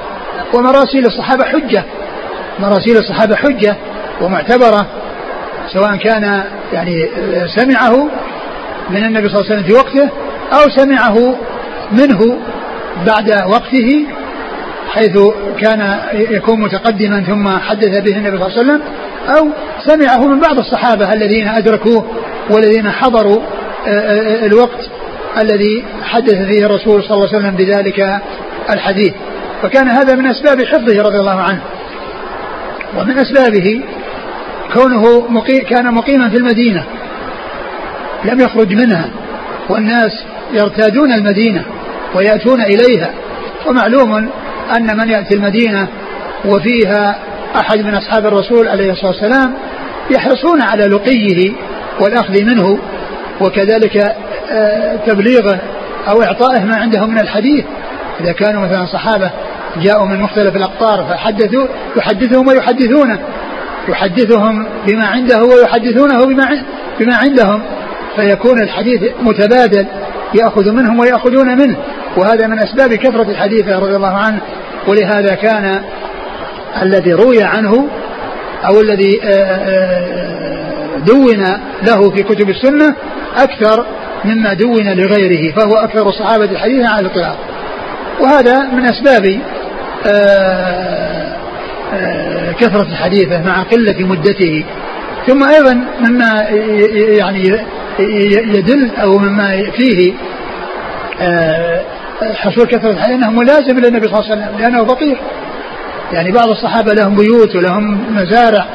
[0.54, 1.84] ومراسيل الصحابة حجة.
[2.60, 3.76] مراسيل الصحابة حجة
[4.22, 4.88] ومعتبرة
[5.74, 8.10] سواء كان يعني آه، سمعه
[8.90, 10.10] من النبي صلى الله عليه وسلم في وقته
[10.54, 11.36] أو سمعه
[11.92, 12.38] منه
[13.08, 14.06] بعد وقته
[14.90, 15.18] حيث
[15.60, 18.82] كان يكون متقدما ثم حدث به النبي صلى الله عليه وسلم
[19.38, 19.50] أو
[19.86, 22.06] سمعه من بعض الصحابة الذين أدركوه
[22.50, 23.40] والذين حضروا
[23.88, 24.90] آه، آه، الوقت.
[25.42, 28.22] الذي حدث فيه الرسول صلى الله عليه وسلم بذلك
[28.70, 29.14] الحديث.
[29.62, 31.62] فكان هذا من أسباب حفظه رضي الله عنه.
[32.98, 33.82] ومن أسبابه
[34.74, 36.84] كونه مقيم كان مقيما في المدينة.
[38.26, 39.10] لم يخرج منها.
[39.70, 40.12] والناس
[40.54, 41.66] يرتادون المدينة
[42.16, 43.14] ويأتون إليها.
[43.68, 44.30] ومعلوم
[44.78, 45.88] أن من يأتي المدينة
[46.46, 47.20] وفيها
[47.56, 49.54] أحد من أصحاب الرسول عليه الصلاة والسلام
[50.12, 51.52] يحرصون على لقيه
[52.02, 52.80] والأخذ منه.
[53.42, 54.16] وكذلك
[55.06, 55.60] تبليغه
[56.08, 57.66] أو إعطائه ما عندهم من الحديث.
[58.20, 59.32] إذا كانوا مثلا صحابة
[59.82, 63.20] جاءوا من مختلف الأقطار فحدثوا يحدثهم ويحدثونه.
[63.88, 66.64] يحدثهم بما عنده ويحدثونه بما
[67.00, 67.64] بما عندهم.
[68.16, 69.86] فيكون الحديث متبادل
[70.34, 71.78] يأخذ منهم ويأخذون منه.
[72.18, 74.40] وهذا من أسباب كثرة الحديث رضي الله عنه.
[74.88, 75.82] ولهذا كان
[76.82, 77.88] الذي روي عنه
[78.66, 81.44] أو الذي آه، آه، دون
[81.88, 82.96] له في كتب السنة
[83.38, 83.86] أكثر
[84.26, 87.38] مما دون لغيره فهو أكثر الصحابة حديثا على الإطلاق
[88.22, 89.40] وهذا من أسباب
[90.08, 91.38] آه،
[92.60, 94.66] كثرة حديثه مع قلة مدته.
[95.28, 96.48] ثم أيضا مما
[97.20, 97.60] يعني
[98.58, 100.14] يدل أو مما فيه
[102.36, 105.18] حصول كثرة الحديث أنه ملازم للنبي صلى الله عليه وسلم لأنه فقير
[106.14, 108.66] يعني بعض الصحابة لهم بيوت ولهم مزارع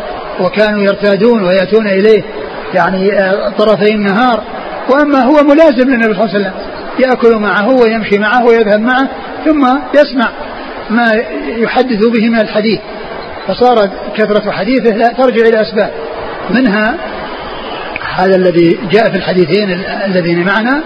[0.40, 2.22] وكانوا يرتادون ويأتون إليه
[2.74, 4.42] يعني آه، طرفي النهار.
[4.88, 6.52] وأما هو ملازم للنبي صلى الله عليه وسلم.
[6.98, 9.08] يأكل معه ويمشي معه ويذهب معه
[9.44, 10.28] ثم يسمع
[10.90, 11.12] ما
[11.46, 12.80] يحدث به من الحديث.
[13.48, 15.90] فصارت كثرة حديثه لا ترجع إلى أسباب.
[16.50, 16.94] منها
[18.16, 19.70] هذا الذي جاء في الحديثين
[20.04, 20.82] الذين معنا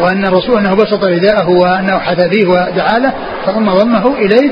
[0.00, 3.12] وأن الرسول أنه بسط رداءه وأنه حثى به ودعا له
[3.46, 4.50] فضم ضمه إليه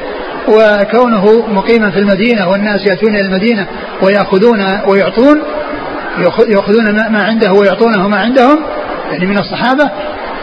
[0.49, 3.67] وكونه مقيما في المدينة والناس يأتون إلى المدينة
[4.03, 5.43] ويأخذون ويعطون
[6.49, 8.59] يأخذون ما عنده ويعطونه ما عندهم
[9.13, 9.91] يعني من الصحابة.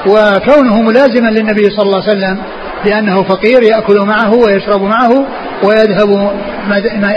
[0.07, 2.41] وكونه ملازما للنبي صلى الله عليه وسلم
[2.85, 5.25] لأنه فقير يأكل معه ويشرب معه
[5.63, 6.31] ويذهب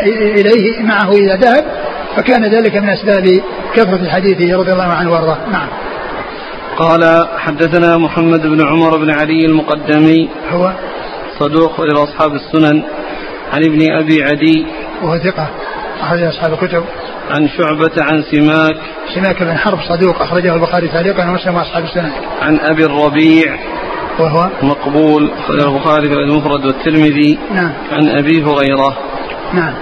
[0.07, 1.65] إليه معه إذا ذهب
[2.17, 3.41] فكان ذلك من أسباب
[3.75, 5.39] كثرة الحديث رضي الله عنه وأرضاه.
[5.53, 5.69] نعم.
[6.77, 10.73] قال حدثنا محمد بن عمر بن علي المقدمي هو؟
[11.39, 12.83] صدوق إلى أصحاب السنن
[13.53, 14.67] عن ابن أبي عدي
[15.03, 15.49] وهو ثقة.
[16.03, 16.85] أخرج أصحاب الكتب.
[17.31, 18.77] عن شعبة عن سماك.
[19.15, 22.11] سماك بن حرب صدوق أخرجه البخاري تعليقا ومسلم وأصحاب السنن.
[22.43, 23.59] عن أبي الربيع.
[24.19, 27.39] وهو؟ مقبول أخرجه البخاري في المفرد والترمذي.
[27.55, 27.73] نعم.
[27.93, 28.99] عن أبي هريرة.
[29.53, 29.75] نعم.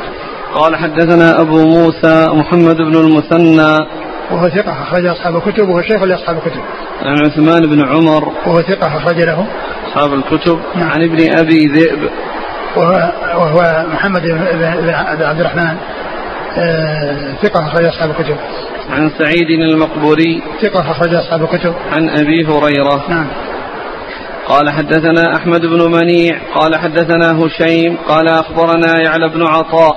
[0.55, 3.87] قال حدثنا أبو موسى محمد بن المثنى.
[4.31, 6.61] وهو ثقة أخرج أصحاب الكتب وهو شيخ لأصحاب الكتب.
[7.03, 8.33] عن عثمان بن عمر.
[8.47, 9.47] وهو ثقة أخرج له.
[9.89, 10.61] أصحاب الكتب.
[10.75, 10.91] نعم.
[10.91, 12.11] عن ابن أبي ذئب.
[12.77, 14.91] وهو وهو محمد بن
[15.25, 15.77] عبد الرحمن.
[17.43, 18.37] ثقة أخرج أصحاب الكتب.
[18.91, 21.75] عن سعيد المقبوري ثقة أخرج أصحاب الكتب.
[21.93, 23.05] عن أبي هريرة.
[23.09, 23.27] نعم.
[24.49, 29.97] قال حدثنا أحمد بن منيع قال حدثنا هشيم قال أخبرنا يعلى بن عطاء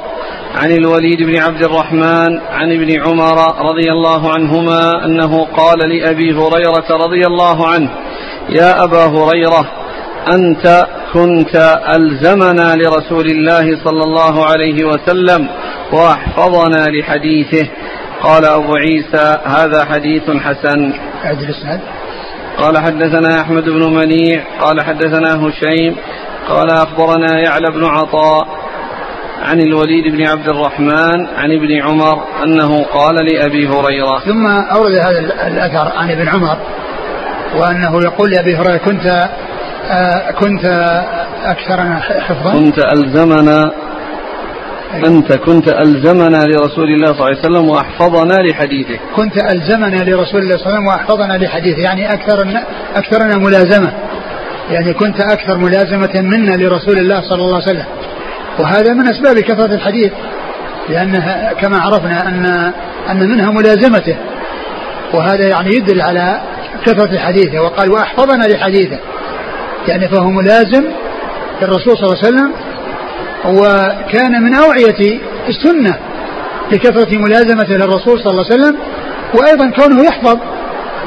[0.56, 3.38] عن الوليد بن عبد الرحمن عن ابن عمر
[3.70, 7.89] رضي الله عنهما أنه قال لأبي هريرة رضي الله عنه
[8.50, 9.72] يا أبا هريرة
[10.34, 15.48] أنت كنت ألزمنا لرسول الله صلى الله عليه وسلم
[15.94, 17.68] واحفظنا لحديثه.
[18.24, 20.94] قال أبو عيسى هذا حديث حسن.
[22.58, 25.96] قال حدثنا أحمد بن منيع قال حدثنا هشيم
[26.50, 28.48] قال أخبرنا يعلى بن عطاء
[29.42, 34.20] عن الوليد بن عبد الرحمن عن ابن عمر أنه قال لأبي هريرة.
[34.20, 36.58] ثم أورد هذا الأثر عن ابن عمر
[37.56, 39.30] وأنه يقول لأبي هريرة كنت
[39.92, 40.66] آه كنت
[41.44, 42.52] أكثرنا حفظا.
[42.52, 43.72] كنت ألزمنا
[44.94, 49.00] أنت كنت ألزمنا لرسول الله صلى الله عليه وسلم وأحفظنا لحديثه.
[49.16, 52.64] كنت ألزمنا لرسول الله صلى الله عليه وسلم وأحفظنا لحديثه يعني أكثر
[52.96, 53.94] أكثرنا ملازمة.
[54.72, 57.86] يعني كنت أكثر ملازمة منا لرسول الله صلى الله عليه وسلم.
[58.60, 60.12] وهذا من أسباب كثرة الحديث
[60.89, 62.46] لأنها كما عرفنا أن
[63.10, 64.18] أن منها ملازمته.
[65.14, 66.41] وهذا يعني يدل على
[66.86, 69.00] كثرة حديثه وقال وأحفظنا لحديثه.
[69.88, 70.84] يعني فهو ملازم
[71.62, 72.54] للرسول صلى الله عليه وسلم
[73.46, 75.20] وكان من أوعية
[75.50, 75.98] السنة
[76.72, 78.78] لكثرة ملازمته للرسول صلى الله عليه وسلم
[79.34, 80.39] وأيضا كونه يحفظ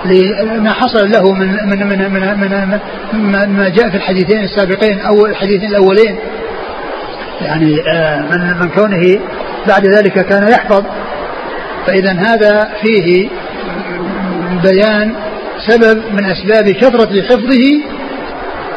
[0.05, 2.79] لما حصل له من من من من, من,
[3.13, 6.19] من ما جاء في الحديثين السابقين أو الحديثين الأولين.
[7.41, 9.21] يعني آه، من من كونه
[9.69, 10.85] بعد ذلك كان يحفظ.
[11.87, 13.29] فإذا هذا فيه
[14.63, 15.15] بيان
[15.69, 17.83] سبب من أسباب كثرة حفظه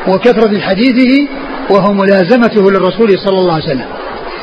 [0.07, 1.28] وكثرة حديثه
[1.70, 3.86] وهو ملازمته للرسول صلى الله عليه وسلم.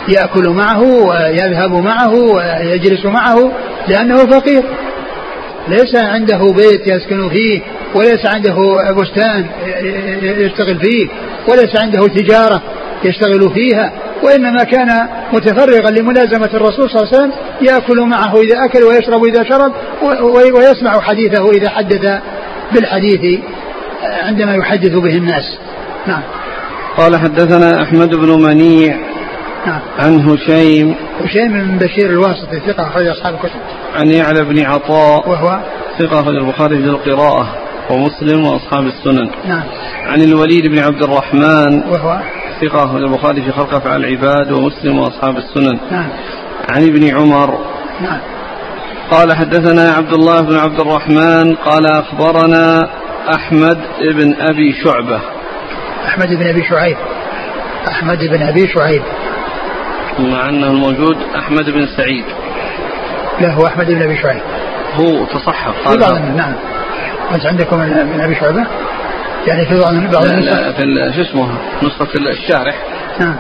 [0.09, 3.53] يأكل معه ويذهب معه ويجلس معه
[3.89, 4.62] لأنه فقير.
[5.68, 7.61] ليس عنده بيت يسكن فيه
[7.95, 8.55] وليس عنده
[8.93, 9.47] بستان
[10.22, 11.09] يشتغل فيه
[11.49, 12.62] وليس عنده تجارة
[13.05, 18.83] يشتغل فيها وإنما كان متفرغا لملازمة الرسول صلى الله عليه وسلم يأكل معه إذا أكل
[18.83, 19.72] ويشرب إذا شرب
[20.55, 22.20] ويسمع حديثه إذا حدث
[22.72, 23.41] بالحديث
[24.03, 25.59] عندما يحدث به الناس.
[26.07, 26.22] نعم.
[26.97, 28.97] قال حدثنا أحمد بن منيع
[29.66, 29.80] نعم.
[29.99, 30.94] عن هشيم.
[31.24, 33.61] هشيم بن بشير الواسطي ثقة أخرج أصحاب الكتب.
[33.94, 35.61] عن يعلى بن عطاء وهو؟
[35.99, 37.57] ثقة أخرج البخاري في القراءة
[37.90, 39.30] ومسلم وأصحاب السنن.
[39.49, 39.62] نعم.
[40.07, 42.20] عن الوليد بن عبد الرحمن وهو؟
[42.61, 45.78] ثقة أخرج البخاري في خلق أفعال العباد ومسلم وأصحاب السنن.
[45.90, 46.09] نعم.
[46.68, 47.59] عن ابن عمر.
[48.01, 48.20] نعم.
[49.11, 52.88] قال حدثنا عبد الله بن عبد الرحمن قال أخبرنا
[53.34, 53.78] أحمد
[54.14, 55.36] بن أبي شعبة.
[56.09, 56.97] أحمد بن أبي شعيب.
[57.88, 59.03] أحمد بن أبي شعيب.
[60.18, 62.24] مع أنه الموجود أحمد بن سعيد.
[63.40, 64.42] لا هو أحمد بن أبي شعيب.
[64.94, 65.88] هو تصحف.
[65.88, 66.55] في بعض نعم.
[67.34, 68.66] أنت عندكم من أبي شعبة
[69.47, 72.74] يعني في بعض بعض لا, لا في شو اسمه؟ نسخة الشارح.
[73.20, 73.36] نعم.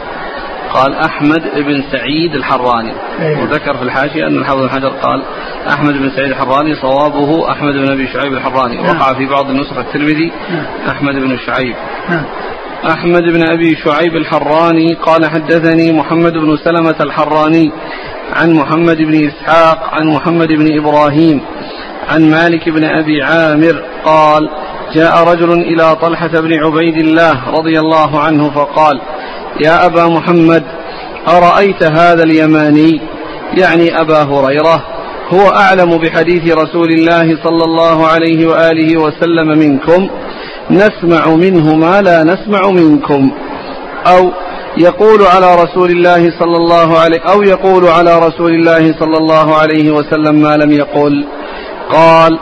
[0.76, 3.42] قال أحمد بن سعيد الحراني أيوة.
[3.42, 5.22] وذكر في الحاشية أن الحافظ بن حجر قال
[5.68, 8.96] أحمد بن سعيد الحراني صوابه أحمد بن أبي شعيب الحراني نعم.
[8.96, 10.66] وقع في بعض النسخ الترمذي نعم.
[10.88, 11.74] أحمد بن شعيب
[12.08, 12.24] نعم.
[12.84, 17.72] أحمد بن أبي شعيب الحراني قال حدثني محمد بن سلمة الحراني
[18.32, 21.40] عن محمد بن إسحاق عن محمد بن إبراهيم
[22.08, 24.50] عن مالك بن أبي عامر قال
[24.94, 29.00] جاء رجل إلى طلحة بن عبيد الله رضي الله عنه فقال
[29.60, 30.62] يا أبا محمد
[31.28, 33.00] أرأيت هذا اليماني؟
[33.54, 34.84] يعني أبا هريرة
[35.28, 40.08] هو أعلم بحديث رسول الله صلى الله عليه وآله وسلم منكم
[40.70, 43.30] نسمع منه ما لا نسمع منكم.
[44.06, 44.30] أو
[44.78, 49.90] يقول على رسول الله صلى الله عليه أو يقول على رسول الله صلى الله عليه
[49.90, 51.26] وسلم ما لم يقل.
[51.90, 52.38] قال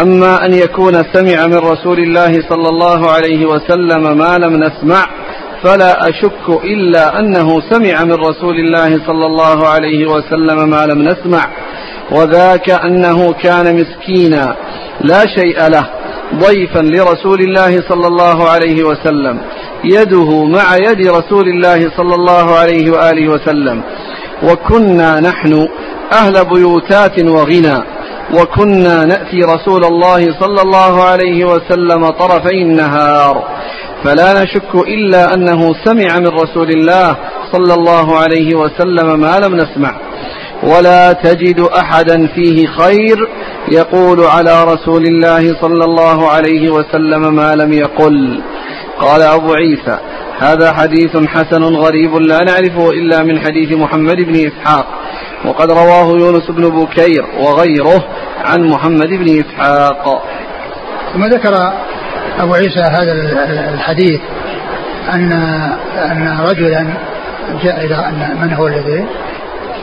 [0.00, 5.06] أما أن يكون سمع من رسول الله صلى الله عليه وسلم ما لم نسمع
[5.62, 11.44] فلا أشك إلا أنه سمع من رسول الله صلى الله عليه وسلم ما لم نسمع
[12.10, 14.56] وذاك أنه كان مسكينا
[15.00, 15.86] لا شيء له
[16.34, 19.40] ضيفا لرسول الله صلى الله عليه وسلم
[19.84, 23.82] يده مع يد رسول الله صلى الله عليه وآله وسلم.
[24.42, 25.68] وكنا نحن
[26.12, 27.78] أهل بيوتات وغنى
[28.34, 33.51] وكنا نأتي رسول الله صلى الله عليه وسلم طرفي النهار.
[34.04, 37.16] فلا نشك إلا أنه سمع من رسول الله
[37.52, 39.96] صلى الله عليه وسلم ما لم نسمع.
[40.62, 43.28] ولا تجد أحدا فيه خير
[43.72, 48.40] يقول على رسول الله صلى الله عليه وسلم ما لم يقل.
[48.98, 49.98] قال أبو عيسى
[50.38, 54.86] هذا حديث حسن غريب لا نعرفه إلا من حديث محمد بن إسحاق
[55.44, 58.04] وقد رواه يونس بن بكير وغيره
[58.44, 60.22] عن محمد بن إسحاق.
[61.14, 61.72] ثم ذكر
[62.42, 63.12] أبو عيسى هذا
[63.74, 64.20] الحديث
[65.12, 65.32] أن
[66.10, 66.86] أن رجلا
[67.62, 69.06] جاء إلى أن من هو الذي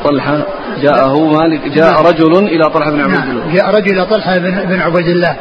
[0.03, 0.45] طلحة
[0.82, 2.05] جاءه مالك جاء نعم.
[2.05, 3.32] رجل إلى طلحة بن عبيد نعم.
[3.32, 5.36] الله جاء رجل إلى طلحة بن, عبيد الله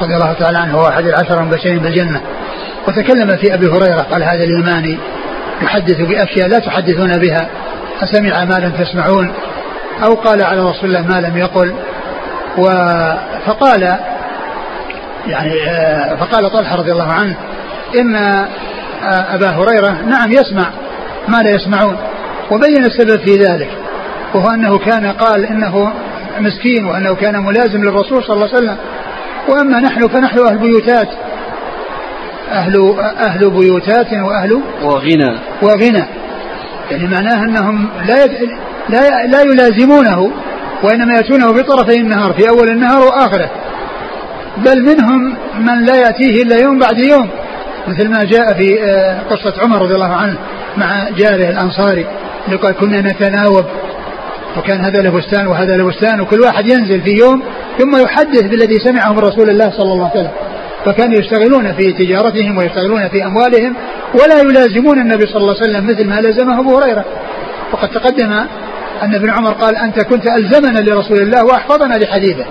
[0.00, 2.20] رضي الله تعالى عنه هو أحد العشر المبشرين بالجنة
[2.88, 4.98] وتكلم في أبي هريرة قال هذا اليماني
[5.62, 7.48] يحدث بأشياء لا تحدثون بها
[8.02, 9.32] أسمع ما لم تسمعون
[10.04, 11.74] أو قال على رسول الله ما لم يقل
[12.58, 12.64] و
[13.46, 13.96] فقال
[15.26, 17.36] يعني آه، فقال طلحة رضي الله عنه
[18.00, 20.70] إن آه، أبا هريرة نعم يسمع
[21.28, 21.96] ما لا يسمعون
[22.50, 23.70] وبين السبب في ذلك
[24.34, 25.92] وهو أنه كان قال إنه
[26.40, 28.76] مسكين وأنه كان ملازم للرسول صلى الله عليه وسلم
[29.48, 31.08] وأما نحن فنحن أهل بيوتات
[32.52, 35.38] أهل أهل بيوتات وأهل وغنى.
[35.62, 36.04] وغنى.
[36.90, 38.26] يعني معناه أنهم لا
[38.88, 40.32] لا لا يلازمونه
[40.82, 43.50] وإنما يأتونه بطرفي النهار في أول النهار وآخره.
[44.56, 47.28] بل منهم من لا يأتيه إلا يوم بعد يوم
[47.88, 50.38] مثل ما جاء في آه، قصة عمر رضي الله عنه
[50.76, 52.06] مع جاره الأنصاري
[52.62, 53.64] قال كنا نتناوب
[54.58, 57.42] وكان هذا له بستان وهذا له بستان وكل واحد ينزل في يوم
[57.78, 60.32] ثم يحدث بالذي سمعه من رسول الله صلى الله عليه وسلم.
[60.84, 63.76] فكانوا يشتغلون في تجارتهم ويشتغلون في أموالهم
[64.14, 67.04] ولا يلازمون النبي صلى الله عليه وسلم مثل ما لزمه أبو هريرة.
[67.72, 68.32] وقد تقدم
[69.02, 72.44] أن ابن عمر قال أنت كنت ألزمنا لرسول الله وأحفظنا لحديثه.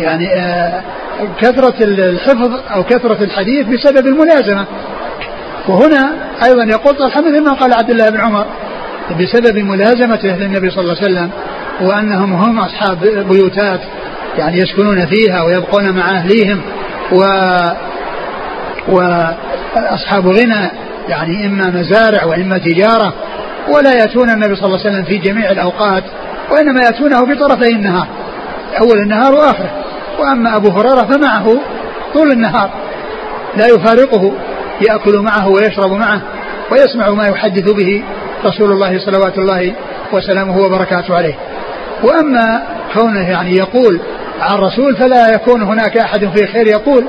[0.00, 0.82] يعني آه،
[1.40, 4.66] كثرة الحفظ أو كثرة الحديث بسبب الملازمة
[5.68, 6.12] وهنا
[6.44, 8.46] أيضا يقول طلحة مثل ما قال عبد الله بن عمر
[9.20, 11.30] بسبب ملازمته للنبي صلى الله عليه وسلم
[11.80, 12.98] وأنهم هم أصحاب
[13.30, 13.80] بيوتات
[14.38, 16.60] يعني يسكنون فيها ويبقون مع أهليهم
[17.12, 17.22] و
[18.88, 19.00] و
[19.76, 20.70] أصحاب غنى
[21.08, 23.14] يعني إما مزارع وإما تجارة
[23.68, 26.04] ولا يأتون النبي صلى الله عليه وسلم في جميع الأوقات
[26.50, 28.06] وإنما يأتونه في طرفي النهار
[28.80, 29.70] أول النهار وآخره.
[30.18, 31.60] وأما أبو هريرة فمعه
[32.14, 32.70] طول النهار
[33.56, 34.32] لا يفارقه
[34.88, 36.22] يأكل معه ويشرب معه
[36.70, 38.02] ويسمع ما يحدث به
[38.44, 39.74] رسول الله صلوات الله
[40.12, 41.34] وسلامه وبركاته عليه.
[42.02, 42.62] وأما
[42.94, 44.00] كونه يعني يقول
[44.40, 47.04] عن الرسول فلا يكون هناك أحد في خير يقول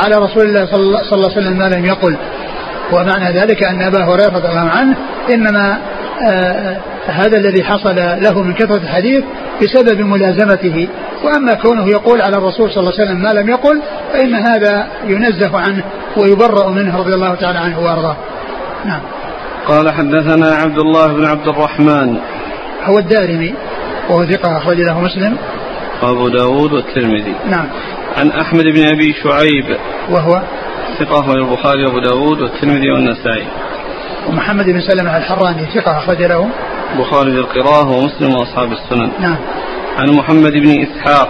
[0.00, 0.76] على رسول الله صلى
[1.12, 2.16] الله عليه وسلم ما لم يقل.
[2.92, 4.96] ومعنى ذلك أن أبا هريرة رضي الله عنه
[5.34, 5.78] إنما
[6.30, 6.76] آه
[7.10, 9.24] هذا الذي حصل له من كثرة الحديث
[9.62, 10.88] بسبب ملازمته.
[11.24, 13.82] وأما كونه يقول على الرسول صلى الله عليه وسلم ما لم يقل
[14.12, 15.84] فإن هذا ينزه عنه
[16.16, 18.16] ويبرأ منه رضي الله تعالى عنه وأرضاه.
[18.84, 19.00] نعم.
[19.68, 22.16] قال حدثنا عبد الله بن عبد الرحمن.
[22.84, 23.54] هو الدارمي
[24.08, 25.36] وهو ثقة أخرج له مسلم.
[26.02, 27.34] وأبو داود والترمذي.
[27.50, 27.66] نعم.
[28.18, 29.76] عن أحمد بن أبي شعيب.
[30.10, 30.42] وهو؟
[30.98, 33.46] ثقة أخرج البخاري وأبو داود والترمذي والنسائي.
[34.28, 36.48] ومحمد بن سلمة الحراني ثقة أخرج له.
[36.94, 39.10] البخاري القراءة ومسلم وأصحاب السنن.
[39.20, 39.36] نعم.
[39.98, 41.28] عن محمد بن إسحاق.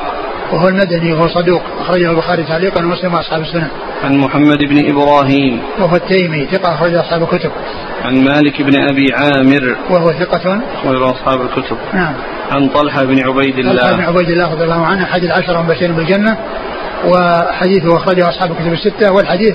[0.52, 3.68] وهو المدني وهو صدوق أخرجه البخاري تعليقا ومسلم وأصحاب السنن.
[4.04, 5.62] عن محمد بن إبراهيم.
[5.78, 7.50] وهو التيمي ثقة أخرج أصحاب الكتب.
[8.04, 9.76] عن مالك بن أبي عامر.
[9.90, 10.60] وهو ثقة.
[10.74, 11.76] أخرج أصحاب الكتب.
[11.94, 12.14] نعم.
[12.50, 15.92] عن طلحة بن عبيد طلحة بن الله عبيد الله رضي الله عنه أحد العشرة المبشرين
[15.92, 16.36] بالجنة.
[17.04, 19.12] وحديثه أخرجه أصحاب الكتب الستة.
[19.12, 19.54] والحديث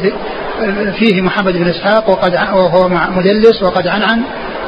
[1.00, 4.22] فيه محمد بن إسحاق وقد وهو مدلس وقد عنعن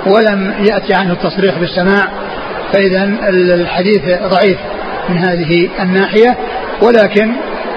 [0.08, 2.08] ولم يأتي عنه التصريح بالسماع
[2.74, 4.58] فإذا الحديث ضعيف
[5.10, 6.38] من هذه الناحية.
[6.82, 7.32] ولكن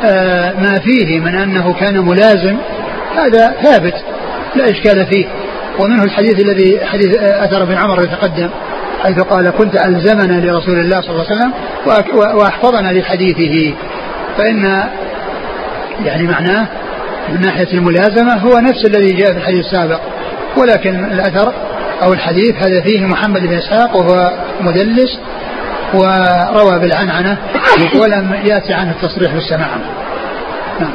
[0.04, 2.56] آه، ما فيه من أنه كان ملازم
[3.16, 3.94] هذا ثابت
[4.56, 5.26] لا إشكال فيه.
[5.78, 8.50] ومنه الحديث الذي حديث آه، أثر بن عمر يتقدم
[9.02, 11.52] حيث قال كنت ألزمنا لرسول الله صلى الله عليه وسلم
[12.36, 13.74] وأحفظنا لحديثه.
[14.38, 14.82] فإن
[16.04, 16.68] يعني معناه
[17.28, 20.00] من ناحية الملازمة هو نفس الذي جاء في الحديث السابق
[20.56, 21.54] ولكن الأثر
[22.02, 25.18] أو الحديث هذا فيه محمد بن إسحاق وهو مدلس
[25.94, 27.38] وروى بالعنعنة
[27.94, 29.68] ولم يأتي عنه التصريح بالسماع.
[30.80, 30.90] نعم.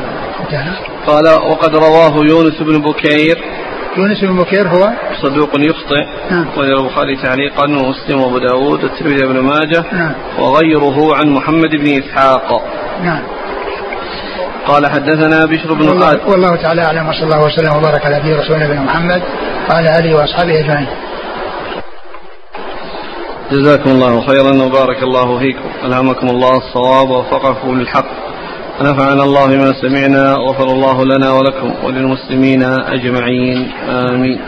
[1.08, 3.38] قال وقد رواه يونس بن بكير.
[3.98, 4.92] يونس بن بكير هو؟
[5.22, 6.06] صدوق يخطئ.
[6.32, 6.48] نعم.
[6.58, 9.84] وله البخاري تعليقا ومسلم وأبو داود والترمذي وابن ماجه.
[9.94, 10.14] نعم.
[10.40, 12.64] وغيره عن محمد بن إسحاق.
[13.04, 13.22] نعم.
[14.68, 18.60] قال حدثنا بشر بن خالد والله تعالى أعلم وصلى الله وسلم وبارك على نبينا رسول
[18.60, 19.22] نبينا محمد
[19.70, 20.88] وعلى آله وأصحابه أجمعين.
[23.52, 25.70] جزاكم الله خيرا وبارك الله فيكم.
[25.86, 28.06] ألهمكم الله الصواب ووفقكم للحق.
[28.82, 33.72] ونفعنا الله بما سمعنا وغفر الله لنا ولكم وللمسلمين أجمعين.
[33.90, 34.40] آمين.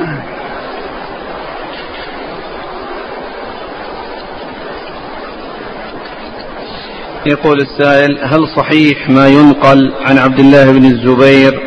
[7.28, 11.59] يقول السائل هل صحيح ما ينقل عن عبد الله بن الزبير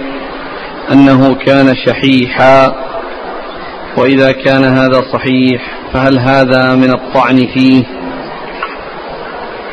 [0.93, 2.75] أنه كان شحيحا؟
[3.97, 7.85] وإذا كان هذا صحيح فهل هذا من الطعن فيه؟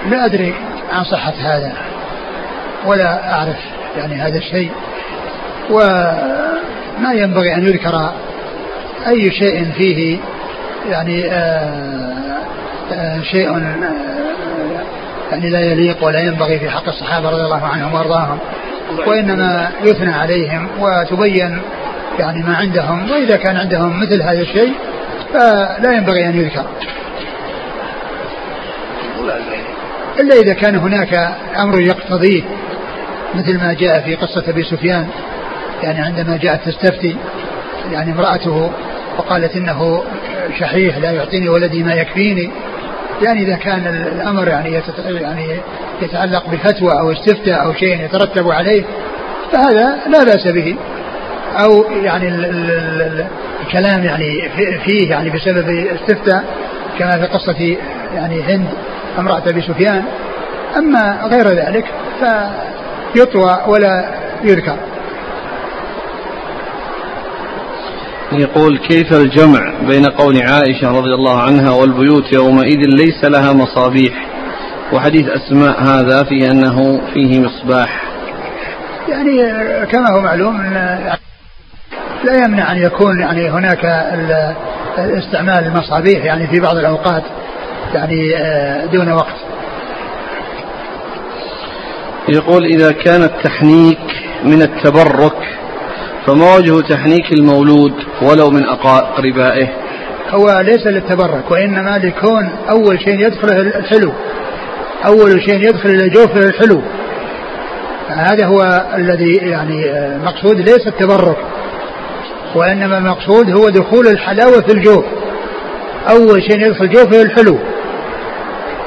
[0.09, 0.53] لا أدري
[0.91, 1.73] عن صحة هذا
[2.85, 3.57] ولا أعرف
[3.97, 4.71] يعني هذا الشيء
[5.69, 8.11] وما ينبغي أن يذكر
[9.07, 10.17] أي شيء فيه
[10.89, 12.13] يعني آه
[12.91, 14.26] آه شيء آه
[15.31, 18.39] يعني لا يليق ولا ينبغي في حق الصحابة رضي الله عنهم وأرضاهم
[19.07, 21.61] وإنما يثنى عليهم وتبين
[22.19, 24.73] يعني ما عندهم وإذا كان عندهم مثل هذا الشيء
[25.33, 26.65] فلا ينبغي أن يذكر.
[30.19, 32.43] إلا إذا كان هناك أمر يقتضيه
[33.35, 35.07] مثل ما جاء في قصة أبي سفيان
[35.83, 37.15] يعني عندما جاءت تستفتي
[37.91, 38.71] يعني امرأته
[39.17, 40.03] وقالت إنه
[40.59, 42.51] شحيح لا يعطيني ولدي ما يكفيني
[43.21, 45.59] يعني إذا كان الأمر يعني يعني
[46.01, 48.83] يتعلق بفتوى أو استفتاء أو شيء يترتب عليه
[49.51, 50.75] فهذا لا بأس به.
[51.63, 53.25] أو يعني ال ال ال
[53.61, 54.49] الكلام يعني
[54.85, 56.43] فيه يعني بسبب استفتاء
[56.99, 57.77] كما في قصة
[58.15, 58.67] يعني هند
[59.19, 60.03] امرأة أبي سفيان.
[60.77, 61.85] أما غير ذلك
[63.13, 64.05] فيطوى ولا
[64.43, 64.75] يذكر.
[68.31, 74.27] يقول كيف الجمع بين قول عائشة رضي الله عنها والبيوت يومئذ ليس لها مصابيح؟
[74.93, 78.03] وحديث أسماء هذا في أنه فيه مصباح.
[79.09, 79.41] يعني
[79.85, 80.61] كما هو معلوم
[82.23, 83.85] لا يمنع أن يكون يعني هناك
[84.97, 87.23] استعمال المصابيح يعني في بعض الأوقات
[87.93, 88.33] يعني
[88.91, 89.35] دون وقت.
[92.29, 93.99] يقول إذا كان التحنيك
[94.43, 95.57] من التبرك
[96.27, 99.67] فما وجه تحنيك المولود ولو من أقربائه
[100.29, 104.13] هو ليس للتبرك وإنما لكون أول شيء يدخله الحلو.
[105.05, 106.81] أول شيء يدخل جوفه الحلو.
[108.09, 109.85] هذا هو الذي يعني
[110.23, 111.37] مقصود ليس التبرك
[112.55, 115.05] وإنما المقصود هو دخول الحلاوة في الجوف.
[116.09, 117.59] أول شيء يدخل الجوف هو الحلو.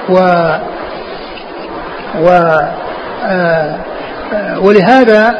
[0.08, 0.14] و
[2.20, 2.28] و
[3.24, 3.76] آه
[4.32, 5.38] آه ولهذا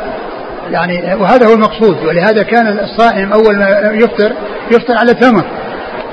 [0.70, 4.32] يعني وهذا هو المقصود ولهذا كان الصائم أول ما يفطر
[4.70, 5.44] يفطر على تمر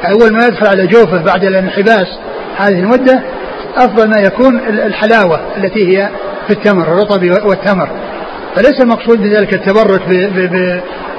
[0.06, 2.08] أول ما يدخل على جوفه بعد الانحباس
[2.58, 3.24] هذه المدة
[3.78, 6.10] أفضل ما يكون الحلاوة التي هي
[6.48, 7.90] في التمر الرطب والتمر.
[8.56, 10.02] فليس المقصود بذلك التبرك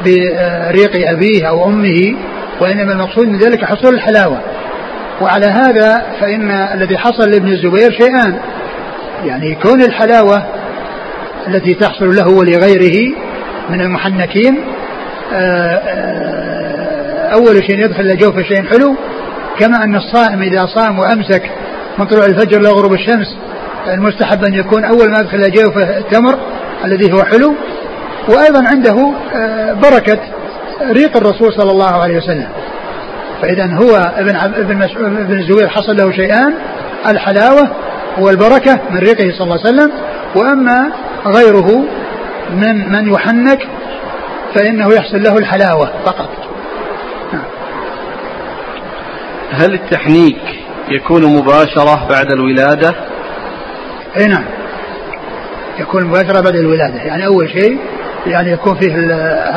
[0.04, 2.16] بريق أبيه أو أمه
[2.60, 4.40] وإنما المقصود من ذلك حصول الحلاوة.
[5.20, 8.38] وعلى هذا فإن الذي حصل لابن الزبير شيئان
[9.24, 10.46] يعني كون الحلاوة
[11.48, 13.14] التي تحصل له ولغيره
[13.70, 14.64] من المحنكين
[15.32, 18.96] آه، آه، أول شيء يدخل جوفه شيء حلو
[19.58, 21.50] كما أن الصائم إذا صام وأمسك
[21.98, 23.36] من طلوع الفجر إلى غروب الشمس
[23.86, 26.38] المستحب أن يكون أول ما يدخل جوفه التمر
[26.84, 27.54] الذي هو حلو.
[28.28, 30.18] وأيضا عنده آه، بركة
[30.82, 32.48] ريق الرسول صلى الله عليه وسلم.
[33.42, 36.54] فإذا هو ابن ابن ابن الزبير حصل له شيئان
[37.06, 37.70] الحلاوة
[38.18, 39.92] والبركة من ريقه صلى الله عليه وسلم.
[40.36, 40.92] وأما
[41.26, 41.84] غيره
[42.50, 43.68] من من يحنك
[44.54, 46.28] فإنه يحصل له الحلاوة فقط.
[49.52, 50.40] هل التحنيك
[50.88, 52.94] يكون مباشرة بعد الولادة؟
[54.16, 54.44] أي نعم.
[55.78, 57.02] يكون مباشرة بعد الولادة.
[57.02, 57.78] يعني أول شيء
[58.26, 58.94] يعني يكون فيه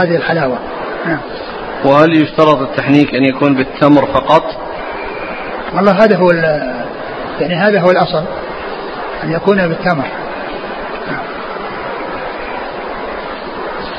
[0.01, 0.59] هذه الحلاوة.
[1.05, 1.19] نعم.
[1.85, 4.43] وهل يشترط التحنيك أن يكون بالتمر فقط؟
[5.75, 6.31] والله هذا هو
[7.39, 8.23] يعني هذا هو الأصل
[9.23, 10.05] أن يكون بالتمر.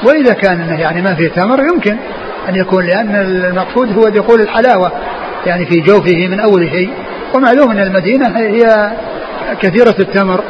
[0.05, 1.97] وإذا كان أنه يعني ما فيه تمر يمكن
[2.49, 4.93] أن يكون لأن المقصود هو دخول الحلاوة
[5.47, 6.93] يعني في جوفه من أول شيء.
[7.35, 8.93] ومعلوم أن المدينة هي
[9.61, 10.45] كثيرة التمر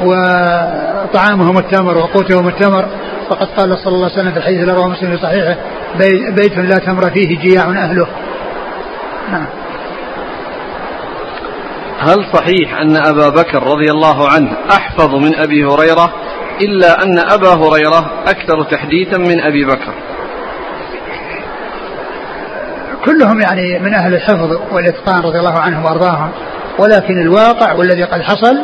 [0.00, 2.88] وطعامهم التمر وقوتهم التمر.
[3.30, 5.56] فقد قال صلى الله عليه وسلم في الحديث الذي مسلم في صحيحه
[6.30, 8.06] بيت لا تمر فيه جياع أهله.
[9.32, 9.46] نعم.
[11.98, 16.12] هل صحيح أن أبا بكر رضي الله عنه أحفظ من أبي هريرة
[16.60, 19.94] إلا أن أبا هريرة أكثر تحديثا من أبي بكر.
[23.04, 26.30] كلهم يعني من أهل الحفظ والإتقان رضي الله عنهم وأرضاهم.
[26.78, 28.58] ولكن الواقع والذي قد حصل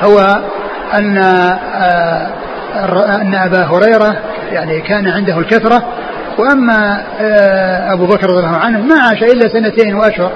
[0.00, 0.42] هو
[0.94, 2.28] أن آه،
[3.22, 4.16] أن أبا هريرة
[4.52, 5.82] يعني كان عنده الكثرة.
[6.38, 10.32] وأما آه، أبو بكر رضي الله عنه ما عاش إلا سنتين وأشهر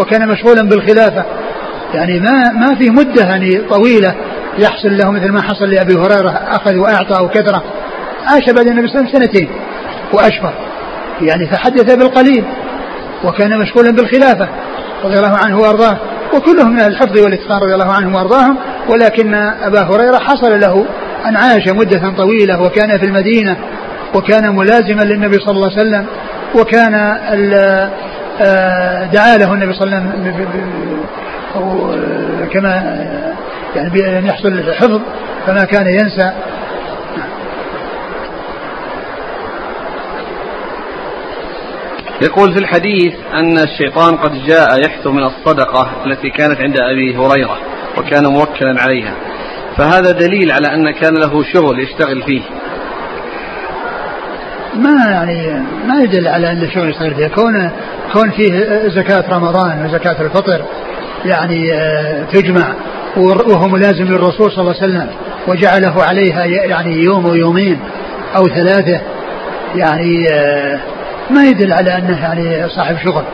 [0.00, 1.24] وكان مشغولا بالخلافة.
[1.94, 4.14] يعني ما ما في مدة يعني طويلة
[4.58, 7.62] يحصل له مثل ما حصل لأبي هريرة أخذ وأعطى أو كثرة
[8.26, 9.48] عاش بعد النبي صلى الله عليه وسلم سنتين
[10.12, 10.54] وأشهر.
[11.20, 12.44] يعني فحدث بالقليل
[13.24, 14.48] وكان مشغولا بالخلافة
[15.04, 15.98] رضي الله عنه وأرضاه.
[16.34, 18.56] وكلهم من الحفظ والإتقان رضي الله عنهم وأرضاهم.
[18.88, 20.86] ولكن أبا هريرة حصل له
[21.26, 23.56] أن عاش مدة طويلة وكان في المدينة
[24.14, 26.06] وكان ملازما للنبي صلى الله عليه وسلم.
[26.54, 26.94] وكان
[28.42, 31.00] آه، دعا له النبي صلى الله عليه وسلم
[32.52, 32.74] كما
[33.76, 35.00] يعني بأن يحصل الحفظ
[35.46, 36.32] فما كان ينسى.
[42.22, 47.58] يقول في الحديث أن الشيطان قد جاء يحث من الصدقة التي كانت عند أبي هريرة
[47.98, 49.14] وكان موكلا عليها.
[49.76, 52.42] فهذا دليل على أن كان له شغل يشتغل فيه.
[54.74, 57.28] ما يعني ما يدل على أن الشغل يشتغل فيه.
[57.28, 57.70] كون
[58.12, 58.50] كون فيه
[58.88, 60.62] زكاة رمضان وزكاة الفطر
[61.24, 62.74] يعني آه، تجمع.
[63.16, 65.08] وهو ملازم للرسول صلى الله عليه وسلم
[65.48, 67.80] وجعله عليها يعني يوم ويومين
[68.36, 69.00] أو ثلاثة.
[69.74, 70.80] يعني آه،
[71.30, 73.24] ما يدل على أنه يعني صاحب شغل.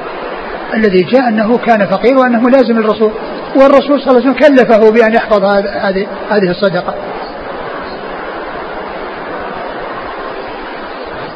[0.75, 3.11] الذي جاء أنه كان فقير وأنه ملازم للرسول.
[3.57, 6.95] والرسول صلى الله عليه وسلم كلفه بأن يحفظ هذه هذه الصدقة.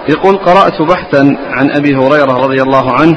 [0.08, 3.16] يقول قرأت بحثا عن أبي هريرة رضي الله عنه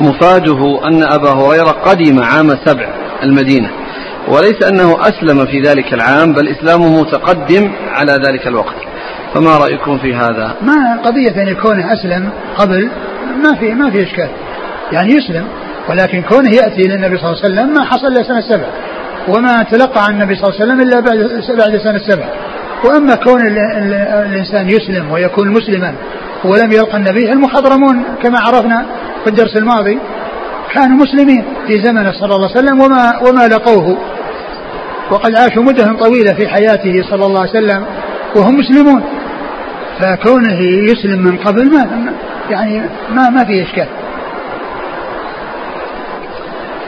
[0.00, 2.88] مفاده أن أبا هريرة قدم عام سبع
[3.22, 3.70] المدينة
[4.28, 8.76] وليس أنه أسلم في ذلك العام بل إسلامه متقدم على ذلك الوقت.
[9.34, 12.90] فما رأيكم في هذا؟ ما قضية أن يكون أسلم قبل
[13.42, 14.28] ما في ما في إشكال.
[14.92, 15.46] يعني يسلم
[15.88, 18.66] ولكن كونه يأتي للنبي صلى الله عليه وسلم ما حصل إلا سنة سبع
[19.28, 21.18] وما تلقى عن النبي صلى الله عليه وسلم إلا بعد
[21.58, 22.24] بعد سنة سبع.
[22.84, 23.40] وأما كون
[24.26, 25.94] الإنسان يسلم ويكون مسلما
[26.44, 28.86] ولم يلقى النبي المخضرمون كما عرفنا
[29.24, 29.98] في الدرس الماضي
[30.74, 33.98] كانوا مسلمين في زمنه صلى الله عليه وسلم وما وما لقوه
[35.10, 37.84] وقد عاشوا مدة طويلة في حياته صلى الله عليه وسلم
[38.36, 39.02] وهم مسلمون
[40.00, 42.12] فكونه يسلم من قبل ما
[42.50, 43.88] يعني ما ما في إشكال.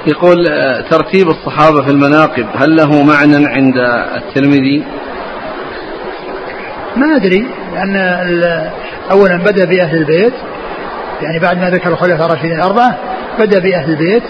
[0.07, 3.75] يقول آه، ترتيب الصحابة في المناقب هل له معنى عند
[4.17, 4.85] الترمذي؟
[6.97, 7.97] ما أدري لأن
[9.11, 10.33] أولا بدأ بأهل البيت
[11.23, 12.99] يعني بعد ما ذكر الخلفاء الراشدين الأربعة
[13.39, 14.23] بدأ بأهل البيت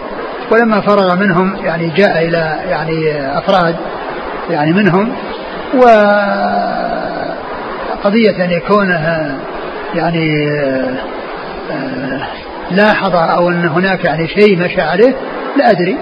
[0.50, 3.76] ولما فرغ منهم يعني جاء إلى يعني أفراد
[4.50, 5.12] يعني منهم
[7.94, 9.38] وقضية أن يكونها
[9.94, 10.50] يعني
[11.70, 12.26] آه،
[12.70, 15.14] لاحظ أو أن هناك يعني شيء مشى عليه
[15.56, 15.98] لا أدري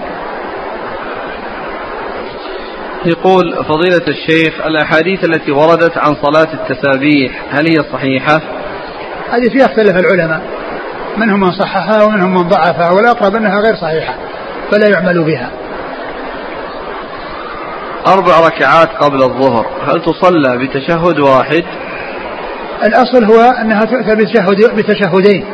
[3.05, 8.41] يقول فضيلة الشيخ الأحاديث التي وردت عن صلاة التسابيح هل هي صحيحة؟
[9.31, 10.41] هذه فيها اختلف العلماء
[11.17, 14.15] منهم من صححها ومنهم من ضعفها والأقرب أنها غير صحيحة
[14.71, 15.49] فلا يعمل بها.
[18.07, 21.63] أربع ركعات قبل الظهر هل تصلى بتشهد واحد؟
[22.85, 25.45] الأصل هو أنها تؤتى بتشهد بتشهدين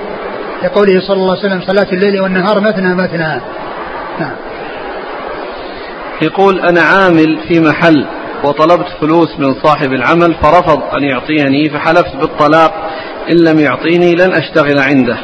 [0.63, 3.41] لقوله صلى الله عليه وسلم صلاة الليل والنهار مثنى مثنى.
[4.19, 4.35] نعم.
[6.21, 8.05] يقول أنا عامل في محل
[8.43, 12.73] وطلبت فلوس من صاحب العمل فرفض أن يعطيني فحلفت بالطلاق
[13.29, 15.17] إن لم يعطيني لن أشتغل عنده.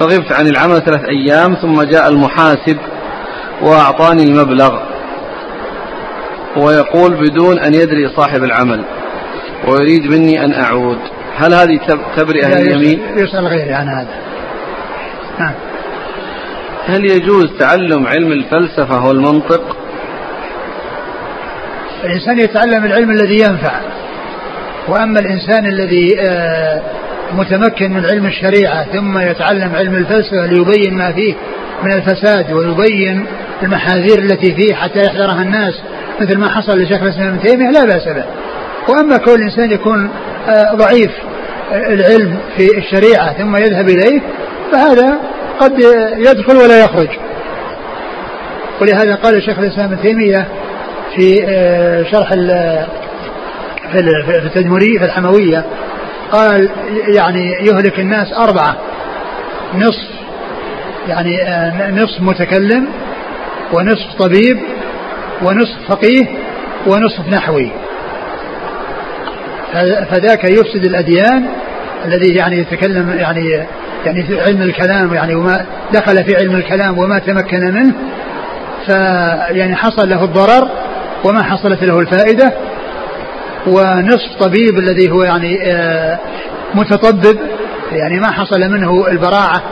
[0.00, 2.76] فغبت عن العمل ثلاث أيام ثم جاء المحاسب
[3.62, 4.78] وأعطاني المبلغ
[6.56, 8.84] ويقول بدون أن يدري صاحب العمل
[9.68, 10.98] ويريد مني أن أعود.
[11.36, 11.80] هل هذه
[12.16, 14.20] تبرئة اليمين؟ يسأل غيري عن هذا.
[15.38, 15.54] نعم.
[16.86, 19.76] هل يجوز تعلم علم الفلسفة والمنطق؟
[22.04, 23.80] الإنسان يتعلم العلم الذي ينفع
[24.88, 26.82] وأما الإنسان الذي آه،
[27.32, 31.34] متمكن من علم الشريعة ثم يتعلم علم الفلسفة ليبين ما فيه
[31.82, 33.26] من الفساد ويبين
[33.62, 35.74] المحاذير التي فيه حتى يحذرها الناس
[36.20, 38.24] مثل ما حصل لشيخ الإسلام ابن تيمية لا بأس به.
[38.88, 40.10] وأما كل إنسان يكون
[40.48, 41.10] آه، ضعيف
[41.72, 44.20] العلم في الشريعة ثم يذهب إليه
[44.72, 45.18] فهذا
[45.60, 45.78] قد
[46.16, 47.08] يدخل ولا يخرج.
[48.80, 50.48] ولهذا قال شيخ الإسلام ابن تيمية
[51.16, 52.28] في آه، شرح
[53.92, 53.98] في
[54.44, 55.64] التدمري في الحموية
[56.32, 56.70] قال
[57.14, 58.76] يعني يهلك الناس أربعة.
[59.74, 60.08] نصف
[61.08, 62.88] يعني آه، نصف متكلم
[63.72, 64.58] ونصف طبيب
[65.42, 66.26] ونصف فقيه
[66.86, 67.70] ونصف نحوي.
[70.10, 71.46] فذاك يفسد الأديان
[72.04, 73.66] الذي يعني يتكلم يعني
[74.06, 77.94] يعني في علم الكلام يعني وما دخل في علم الكلام وما تمكن منه.
[78.86, 80.68] فيعني حصل له الضرر
[81.24, 82.52] وما حصلت له الفائدة.
[83.66, 86.18] ونصف طبيب الذي هو يعني آه،
[86.74, 87.38] متطبب
[87.92, 89.62] يعني ما حصل منه البراعة.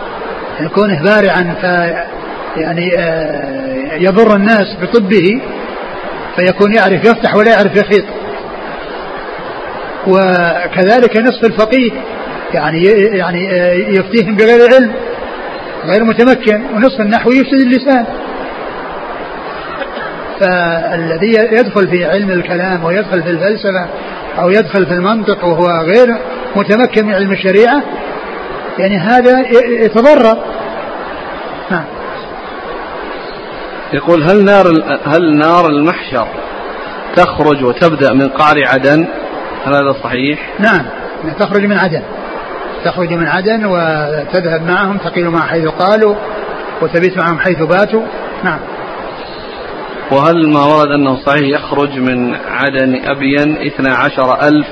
[0.59, 1.65] يعني كونه بارعا ف
[2.57, 5.41] يعني آه، يضر الناس بطبه
[6.37, 8.05] فيكون يعرف يفتح ولا يعرف يخيط.
[10.07, 11.91] وكذلك نصف الفقيه
[12.55, 12.85] يعني
[13.19, 14.93] يعني آه، يفتيهم بغير علم
[15.85, 18.07] غير متمكن ونصف النحو يفسد اللسان.
[20.41, 23.87] فالذي يدخل في علم الكلام ويدخل في الفلسفة
[24.39, 26.17] أو يدخل في المنطق وهو غير
[26.57, 27.83] متمكن من علم الشريعة
[28.79, 29.41] يعني هذا
[29.85, 30.39] يتضرر.
[31.71, 31.85] نعم.
[33.93, 34.67] يقول هل نار
[35.07, 36.27] هل نار المحشر
[37.17, 39.07] تخرج وتبدأ من قعر عدن؟
[39.65, 40.85] هل هذا صحيح؟ نعم.
[41.39, 42.03] تخرج من عدن.
[42.85, 46.15] تخرج من عدن وتذهب معهم تقيل معهم حيث قالوا
[46.83, 48.03] وتبيت معهم حيث باتوا.
[48.45, 48.59] نعم.
[50.11, 54.67] وهل ما ورد أنه صحيح يخرج من عدن أبين اثنا عشر ألف؟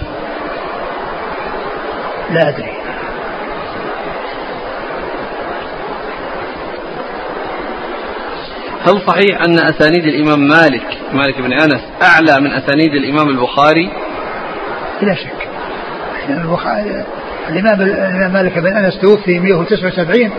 [2.30, 2.72] لا أدري.
[8.86, 13.92] هل صحيح أن أسانيد الإمام مالك مالك بن أنس أعلى من أسانيد الإمام البخاري؟
[15.02, 15.48] بلا شك.
[16.28, 17.04] البخاري
[17.48, 17.78] الإمام
[18.32, 20.30] مالك بن أنس توفي 179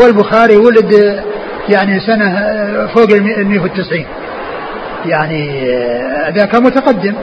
[0.00, 1.22] والبخاري ولد
[1.68, 2.36] يعني سنة
[2.86, 4.06] فوق ال 190
[5.08, 5.68] يعني
[6.34, 7.14] ذاك متقدم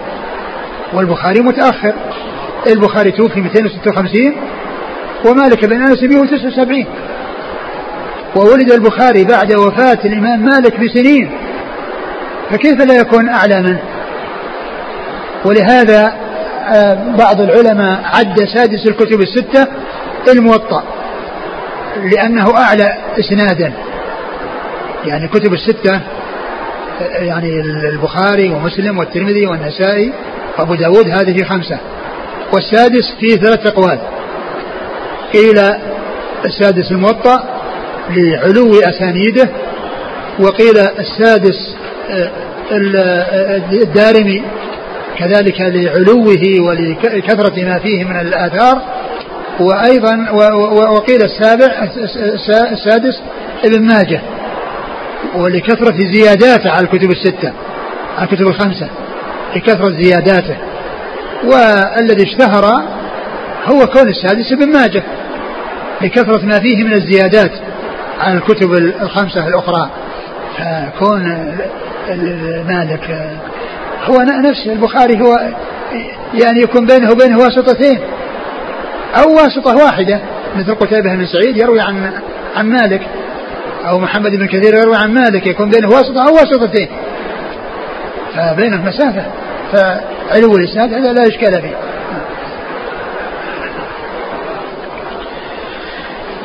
[0.93, 1.93] والبخاري متأخر.
[2.67, 4.35] البخاري توفي 256
[5.25, 6.85] ومالك بن أنس 179
[8.35, 11.31] وولد البخاري بعد وفاة الإمام مالك بسنين.
[12.49, 13.79] فكيف لا يكون أعلى منه؟
[15.45, 16.13] ولهذا
[16.73, 19.67] آه، بعض العلماء عد سادس الكتب الستة
[20.31, 20.83] الموطأ
[22.03, 23.73] لأنه أعلى إسنادا.
[25.05, 26.01] يعني الكتب الستة
[27.01, 30.13] يعني البخاري ومسلم والترمذي والنسائي
[30.57, 31.77] وأبو داود هذه خمسة.
[32.53, 33.99] والسادس فيه ثلاث أقوال.
[35.33, 35.59] قيل
[36.45, 37.43] السادس الموطأ
[38.09, 39.49] لعلو أسانيده
[40.39, 41.75] وقيل السادس
[42.09, 42.31] آه،
[42.71, 44.43] آه، الدارمي
[45.17, 48.81] كذلك لعلوه ولكثرة ما فيه من الآثار.
[49.59, 50.31] وأيضا
[50.91, 51.87] وقيل السابع
[52.71, 53.21] السادس
[53.65, 54.21] ابن ماجه.
[55.35, 57.53] ولكثرة زياداته على الكتب الستة
[58.17, 58.87] على الكتب الخمسة
[59.55, 60.57] لكثرة زياداته.
[61.43, 62.65] والذي اشتهر
[63.65, 65.03] هو كون السادس ابن ماجه
[66.01, 67.51] لكثرة ما فيه من الزيادات
[68.19, 69.89] عن الكتب الخمسة الأخرى.
[70.57, 71.23] فكون
[72.67, 73.29] مالك
[74.03, 75.35] هو نفس البخاري هو
[76.33, 77.99] يعني يكون بينه وبينه واسطتين.
[79.15, 80.19] أو واسطة واحدة
[80.55, 82.11] مثل قتيبة بن سعيد يروي عن
[82.55, 83.01] عن مالك.
[83.89, 86.89] أو محمد بن كثير يروي عن مالك يكون بينه واسطة أو واسطتين.
[88.35, 89.25] فبينه مسافة.
[89.71, 91.75] فعلو الإسناد هذا لا إشكال فيه.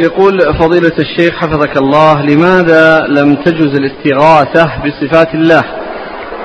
[0.01, 5.65] يقول فضيلة الشيخ حفظك الله لماذا لم تجوز الاستغاثة بصفات الله؟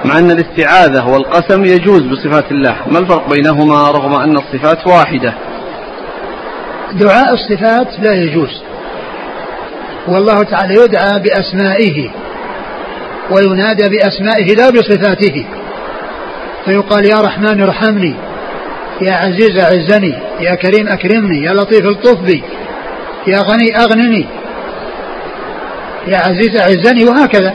[0.05, 2.75] مع أن الاستعاذة والقسم يجوز بصفات الله.
[2.87, 5.33] ما الفرق بينهما رغم أن الصفات واحدة؟
[6.93, 8.63] دعاء الصفات لا يجوز.
[10.07, 12.09] والله تعالى يدعى بأسمائه
[13.31, 15.45] وينادى بأسمائه لا بصفاته.
[16.65, 18.15] فيقال يا رحمن ارحمني
[19.01, 22.43] يا عزيز أعزني يا كريم أكرمني يا لطيف الطف بي
[23.27, 24.25] يا غني أغنني
[26.07, 27.53] يا عزيز أعزني وهكذا.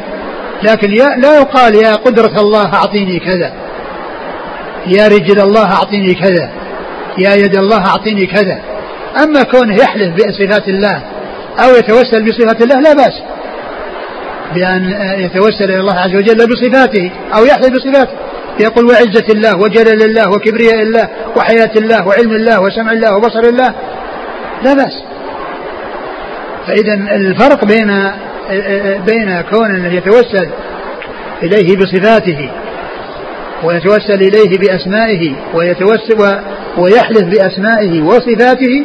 [0.62, 3.52] لكن يا لا يقال يا قدرة الله أعطيني كذا
[4.86, 6.50] يا رجل الله أعطيني كذا
[7.18, 8.60] يا يد الله أعطيني كذا.
[9.22, 11.02] أما كونه يحلف بصفات الله
[11.64, 13.22] أو يتوسل بصفات الله لا بأس.
[14.54, 14.84] بأن
[15.20, 18.12] يتوسل إلى الله عز وجل بصفاته أو يحلف بصفاته.
[18.60, 23.74] يقول وعزة الله وجلال الله وكبرياء الله وحياة الله وعلم الله وسمع الله وبصر الله
[24.64, 25.02] لا بأس.
[26.66, 28.10] فإذا الفرق بين
[29.06, 30.48] بين كون يتوسل
[31.42, 32.50] إليه بصفاته
[33.64, 36.40] ويتوسل إليه بأسمائه ويتوسل
[36.78, 38.84] ويحلف بأسمائه وصفاته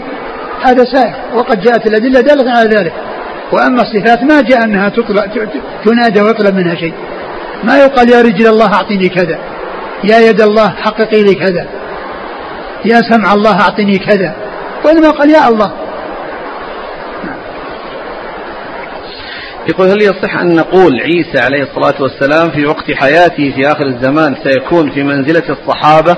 [0.64, 2.93] هذا سائر وقد جاءت الأدلة دالة على ذلك.
[3.51, 5.32] وأما الصفات ما جاء أنها تطلب
[5.86, 6.93] تنادى ويطلب منها شيء.
[7.64, 9.39] ما يقال يا رجل الله أعطيني كذا
[10.03, 11.68] يا يد الله حققي لي كذا
[12.86, 14.36] يا سمع الله أعطني كذا.
[14.86, 15.72] وإنما قال يا الله.
[19.70, 24.36] يقول هل يصح أن نقول عيسى عليه الصلاة والسلام في وقت حياته في آخر الزمان
[24.43, 26.18] سيكون في منزلة الصحابة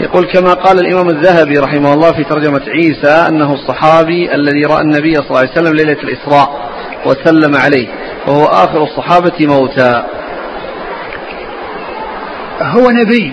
[0.00, 5.14] يقول كما قال الإمام الذهبي رحمه الله في ترجمة عيسى أنه الصحابي الذي رأى النبي
[5.14, 6.70] صلى الله عليه وسلم ليلة الإسراء
[7.06, 7.88] وسلم عليه
[8.26, 10.04] وهو آخر الصحابة موتى.
[12.62, 13.32] هو نبي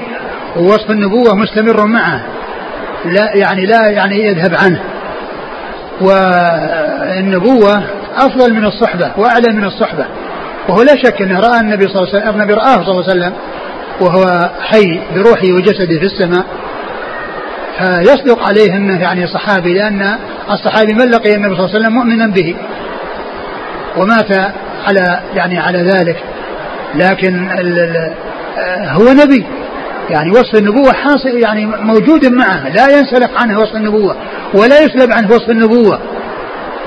[0.55, 2.25] ووصف النبوة مستمر معه
[3.05, 4.81] لا يعني لا يعني يذهب عنه.
[6.01, 7.83] والنبوة
[8.15, 10.05] أفضل من الصحبة وأعلى من الصحبة.
[10.69, 13.33] وهو لا شك أنه رأى النبي صلى الله عليه وسلم رآه صلى الله عليه وسلم.
[14.01, 16.45] وهو حي بروحه وجسده في السماء
[17.77, 20.17] فيصدق عليه أنه يعني صحابي لأن
[20.51, 22.55] الصحابي من لقي النبي صلى الله عليه وسلم مؤمنا به
[23.97, 24.31] ومات
[24.87, 26.17] على يعني على ذلك.
[26.95, 28.13] لكن ال ال
[28.87, 29.45] هو نبي
[30.09, 34.15] يعني وصف النبوة حاصل يعني موجود معه لا ينسلق عنه وصف النبوة
[34.53, 35.99] ولا يسلب عنه وصف النبوة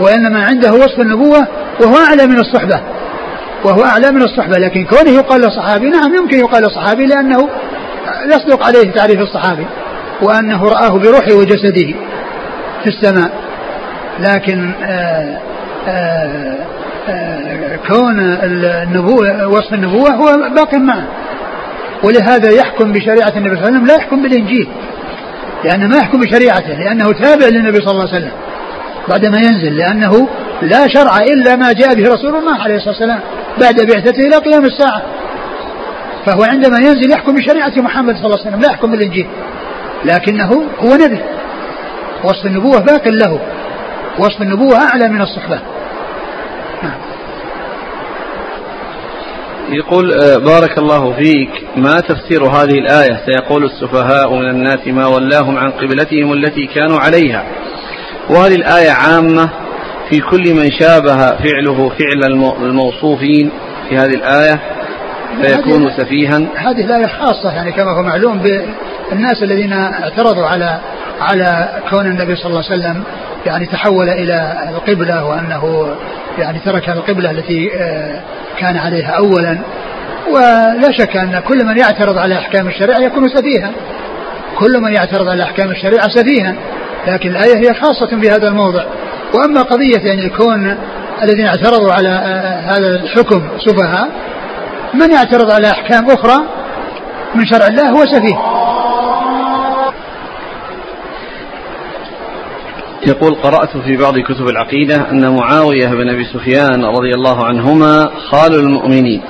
[0.01, 1.49] وإنما عنده وصف النبوة
[1.81, 2.81] وهو أعلى من الصحبة.
[3.65, 7.49] وهو أعلى من الصحبة لكن كونه يقال صحابي نعم يمكن يقال صحابي لأنه
[8.27, 9.67] يصدق عليه تعريف الصحابي
[10.23, 11.95] وأنه رآه بروحه وجسده
[12.83, 13.31] في السماء.
[14.19, 15.41] لكن آآ
[15.89, 16.57] آه، آآ
[17.09, 21.07] آه، آآ كون النبوة وصف النبوة هو باق معه.
[22.05, 24.69] ولهذا يحكم بشريعة النبي صلى الله عليه وسلم لا يحكم بالإنجيل.
[25.65, 28.33] لأنه ما يحكم بشريعته لأنه تابع للنبي صلى الله عليه وسلم
[29.09, 30.29] بعدما ينزل لأنه
[30.63, 33.21] لا شرع إلا ما جاء به رسول الله عليه الصلاة والسلام.
[33.61, 35.03] بعد بعثته إلى قيام الساعة.
[36.27, 39.27] فهو عندما ينزل يحكم بشريعة محمد صلى الله عليه وسلم لا يحكم بالإنجيل.
[40.05, 41.19] لكنه هو نبي
[42.25, 43.41] وصف النبوة باق له.
[44.19, 45.61] وصف النبوة أعلى من الصحبة.
[46.83, 46.99] نعم.
[49.71, 51.51] يقول آه، بارك الله فيك.
[51.77, 57.45] ما تفسير هذه الآية؟ سيقول السفهاء من الناس ما ولاهم عن قبلتهم التي كانوا عليها.
[58.31, 59.51] وهل الآية عامة
[60.11, 63.51] في كل من شابه فعله فعل الموصوفين
[63.89, 64.61] في هذه الآية
[65.43, 66.37] فيكون سفيها.
[66.57, 70.81] هذه الآية خاصة يعني كما هو معلوم بالناس الذين اعترضوا على
[71.21, 73.03] على كون النبي صلى الله عليه وسلم
[73.47, 75.95] يعني تحول إلى القبلة وأنه
[76.39, 78.21] يعني ترك القبلة التي آه،
[78.59, 79.59] كان عليها أولا.
[80.31, 83.71] ولا شك أن كل من يعترض على أحكام الشريعة يكون سفيها.
[84.59, 86.55] كل من يعترض على أحكام الشريعة سفيها.
[87.07, 88.85] لكن الآية هي خاصة بهذا الموضع.
[89.35, 90.77] وأما قضية يعني الكون
[91.23, 94.11] الذين اعترضوا على آه، هذا الحكم سفهاء
[94.95, 96.45] من يعترض على أحكام أخرى
[97.35, 98.39] من شرع الله هو سفيه.
[103.07, 108.55] يقول قرأت في بعض كتب العقيدة أن معاوية بن أبي سفيان رضي الله عنهما خال
[108.55, 109.23] المؤمنين.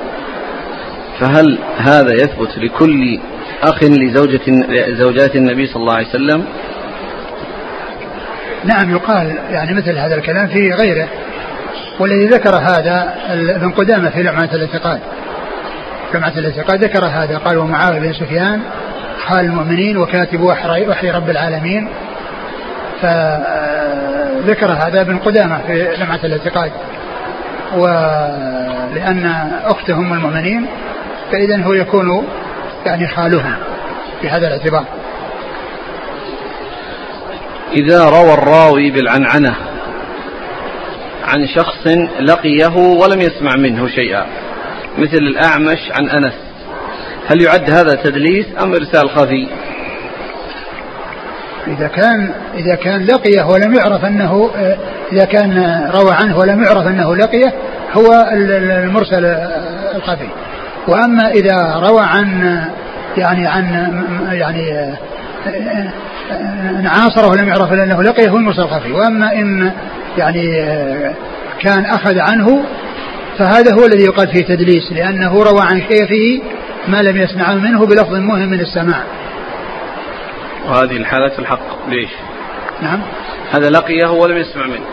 [1.20, 3.20] فهل هذا يثبت لكل
[3.62, 4.40] أخ لزوجة
[4.98, 6.44] زوجات النبي صلى الله عليه وسلم؟
[8.64, 11.08] نعم يقال يعني مثل هذا الكلام في غيره
[11.98, 15.00] والذي ذكر هذا ابن قدامة في لمعة الاعتقاد.
[16.14, 18.60] لمعة الاعتقاد ذكر هذا قال ومعاوية بن سفيان
[19.26, 21.88] حال المؤمنين وكاتب وحي رب العالمين.
[23.02, 26.72] فذكر هذا ابن قدامة في لمعة الاعتقاد.
[27.76, 30.66] ولأن أختهم المؤمنين
[31.32, 32.28] فإذا هو يكون
[32.86, 33.54] يعني خالهم
[34.22, 34.84] بهذا الاعتبار.
[37.72, 39.54] إذا روى الراوي بالعنعنة
[41.24, 41.86] عن شخص
[42.20, 44.26] لقيه ولم يسمع منه شيئا
[44.98, 46.34] مثل الأعمش عن أنس.
[47.26, 49.48] هل يعد هذا تدليس أم إرسال خفي؟
[51.66, 54.50] إذا كان إذا كان لقيه ولم يعرف أنه
[55.12, 57.52] إذا كان روى عنه ولم يعرف أنه لقيه
[57.92, 59.24] هو المرسل
[59.94, 60.28] الخفي.
[60.88, 62.60] وأما إذا روى عن
[63.16, 63.64] يعني عن
[64.32, 64.94] يعني
[65.46, 68.92] إن عاصره ولم يعرف إلا أنه لقيه هو المرسل الخفي.
[68.92, 69.72] وأما إن
[70.18, 70.66] يعني
[71.60, 72.64] كان أخذ عنه
[73.38, 76.42] فهذا هو الذي يقال فيه تدليس لأنه روى عن شيخه
[76.88, 79.02] ما لم يسمع منه بلفظ مهم من السماع
[80.68, 81.88] وهذه الحالة الحق.
[81.88, 82.10] ليش؟
[82.82, 83.00] نعم.
[83.50, 84.86] هذا لقيه ولم يسمع منه.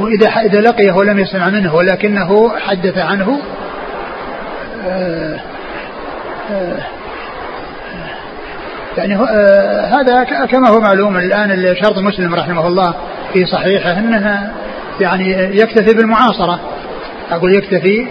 [0.00, 3.40] وإذا إذا لقيه ولم يسمع منه ولكنه حدث عنه
[4.86, 5.40] آه
[6.50, 6.95] آه
[8.98, 9.14] يعني
[9.92, 12.94] هذا كما هو معلوم الآن شرط مسلم رحمه الله
[13.32, 14.52] في صحيحه أنها
[15.00, 16.60] يعني يكتفي بالمعاصرة.
[17.30, 18.06] أقول يكتفي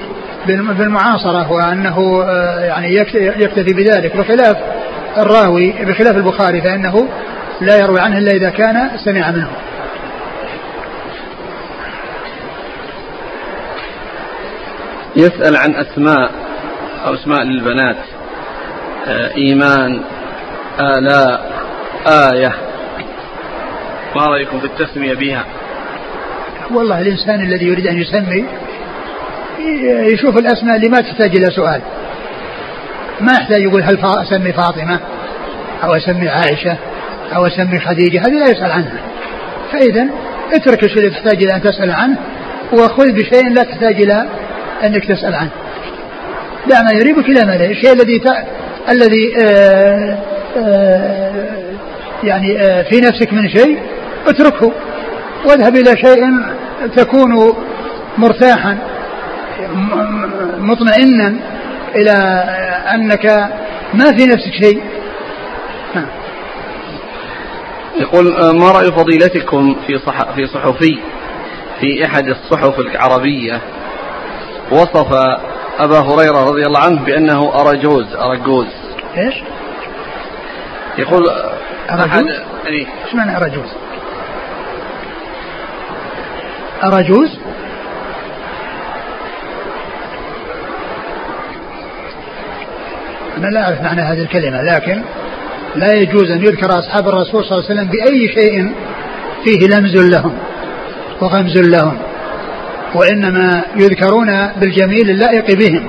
[0.48, 4.18] بالمعاصرة وأنه آه، يعني يكتفي بذلك.
[4.18, 4.58] بخلاف
[5.18, 7.08] الراوي بخلاف البخاري فإنه
[7.62, 9.50] لا يروي عنه إلا إذا كان سمع منه.
[15.16, 16.32] يسأل عن أسماء
[17.06, 17.98] أو أسماء للبنات.
[19.08, 20.02] آه، إيمان
[20.80, 21.52] آلاء.
[22.08, 22.54] آية.
[24.16, 25.46] ما رأيكم في التسمية بها؟
[26.72, 28.46] والله الإنسان الذي يريد أن يسمي
[30.14, 31.82] يشوف الأسماء اللي ما تحتاج إلى سؤال.
[33.22, 35.00] ما يحتاج يقول هل أسمي فاطمة
[35.84, 36.78] أو أسمي عائشة
[37.36, 39.00] أو أسمي خديجة هذه لا يسأل عنها.
[39.72, 40.08] فإذا
[40.54, 42.18] اترك الشيء اللي تحتاج إلى أن تسأل عنه
[42.74, 44.26] وخذ بشيء لا تحتاج إلى
[44.84, 45.52] أنك تسأل عنه.
[46.68, 47.66] دع ما يريبك إلى ما لا.
[47.66, 48.22] الشيء الذي
[48.90, 50.35] الذي آه آه
[52.24, 53.80] يعني آه في نفسك من شيء
[54.28, 54.72] اتركه.
[55.46, 56.24] واذهب إلى شيء
[56.96, 57.54] تكون
[58.18, 58.78] مرتاحا
[60.58, 61.36] مطمئنا
[61.96, 62.12] إلى
[62.96, 63.26] أنك
[63.94, 64.82] ما في نفسك شيء.
[68.00, 70.98] يقول آه، ما رأي فضيلتكم في صح في صحفي
[71.80, 73.62] في أحد الصحف العربية
[74.72, 75.14] وصف
[75.80, 78.68] أبا هريرة رضي الله عنه بأنه أرجوز أرجوز.
[79.18, 79.36] إيش؟
[80.98, 81.30] يقول
[81.90, 82.32] أرجوز؟
[82.68, 83.70] إيه؟ إيش معنى أرجوز؟
[86.84, 87.30] أرجوز؟
[93.38, 95.02] أنا لا أعرف معنى هذه الكلمة لكن
[95.76, 98.72] لا يجوز أن يذكر أصحاب الرسول صلى الله عليه وسلم بأي شيء
[99.44, 100.34] فيه لمز لهم
[101.22, 101.98] وغمز لهم
[102.96, 105.88] وإنما يذكرون بالجميل اللائق بهم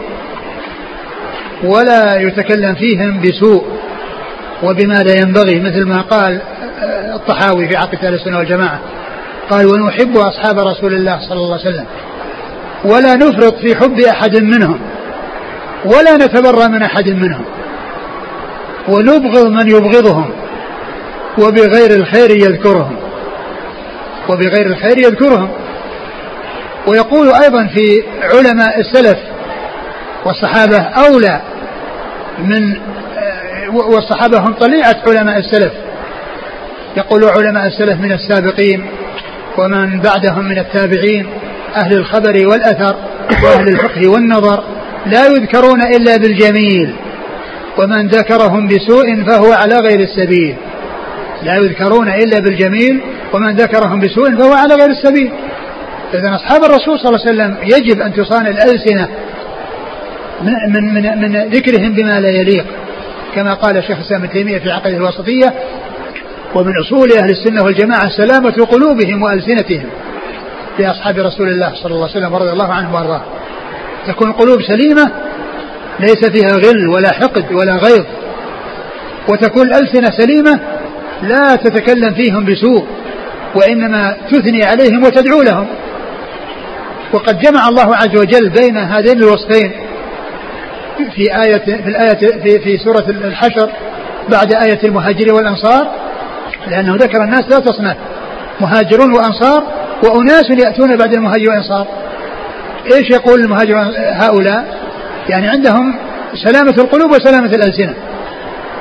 [1.65, 3.65] ولا يتكلم فيهم بسوء
[4.63, 6.41] وبما لا ينبغي؟ مثل ما قال
[7.15, 8.81] الطحاوي في عقيدة السنة والجماعة.
[9.51, 11.87] قال ونحب أصحاب رسول الله صلى الله عليه وسلم.
[12.85, 14.79] ولا نفرط في حب أحد منهم.
[15.85, 17.45] ولا نتبرى من أحد منهم.
[18.89, 20.31] ونبغض من يبغضهم.
[21.39, 22.97] وبغير الخير يذكرهم.
[24.29, 25.51] وبغير الخير يذكرهم.
[26.87, 29.19] ويقول أيضا في علماء السلف
[30.25, 31.41] والصحابة أولى
[32.39, 32.77] من
[33.73, 35.73] والصحابة هم طليعة علماء السلف.
[36.97, 38.87] يقول علماء السلف من السابقين
[39.59, 41.27] ومن بعدهم من التابعين
[41.77, 42.97] أهل الخبر والأثر
[43.45, 44.65] وأهل الفقه والنظر.
[45.07, 46.95] لا يذكرون إلا بالجميل.
[47.79, 50.57] ومن ذكرهم بسوء فهو على غير السبيل.
[51.43, 53.01] لا يذكرون إلا بالجميل
[53.33, 55.33] ومن ذكرهم بسوء فهو على غير السبيل.
[56.15, 59.09] إذا أصحاب الرسول صلى الله عليه وسلم يجب أن تصان الألسنة
[60.43, 62.67] من, من, من, من ذكرهم بما لا يليق.
[63.37, 65.55] كما قال الشيخ الإسلام ابن تيمية في عقيدة الوسطية
[66.55, 69.87] ومن أصول أهل السنة والجماعة سلامة قلوبهم وألسنتهم
[70.79, 73.23] لأصحاب رسول الله صلى الله عليه وسلم ورضي الله عنهم وأرضاه.
[74.07, 75.13] تكون القلوب سليمة
[76.01, 78.05] ليس فيها غل ولا حقد ولا غيظ.
[79.29, 80.61] وتكون الألسنة سليمة
[81.23, 82.87] لا تتكلم فيهم بسوء
[83.55, 85.67] وإنما تثني عليهم وتدعو لهم.
[87.13, 89.73] وقد جمع الله عز وجل بين هذين الوصفين
[90.97, 93.71] في آية في الآية في, في سورة الحشر
[94.29, 95.91] بعد آية المهاجرين والأنصار
[96.67, 97.97] لأنه ذكر الناس لا تصنف
[98.61, 99.63] مهاجرون وأنصار
[100.05, 101.87] وأناس يأتون بعد المهاجرين والأنصار.
[102.93, 104.77] إيش يقول المهاجرون هؤلاء؟
[105.29, 105.95] يعني عندهم
[106.35, 107.95] سلامة القلوب وسلامة الألسنة.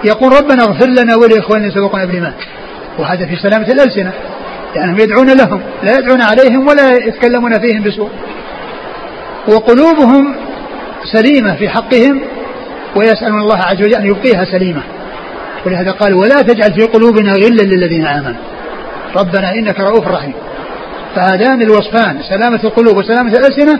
[0.03, 2.33] يقول ربنا اغفر لنا ولإخواننا سبقنا بالإيمان
[2.99, 4.11] وهذا في سلامة الألسنة
[4.75, 8.09] لأنهم يدعون لهم لا يدعون عليهم ولا يتكلمون فيهم بسوء.
[9.47, 10.35] وقلوبهم
[11.13, 12.21] سليمة في حقهم
[12.95, 14.81] ويسألون الله عز وجل أن يبقيها سليمة.
[15.65, 18.41] ولهذا قال ولا تجعل في قلوبنا غلا للذين آمنوا.
[19.15, 20.33] ربنا إنك رؤوف رحيم.
[21.15, 23.79] فهذان الوصفان سلامة القلوب وسلامة الألسنة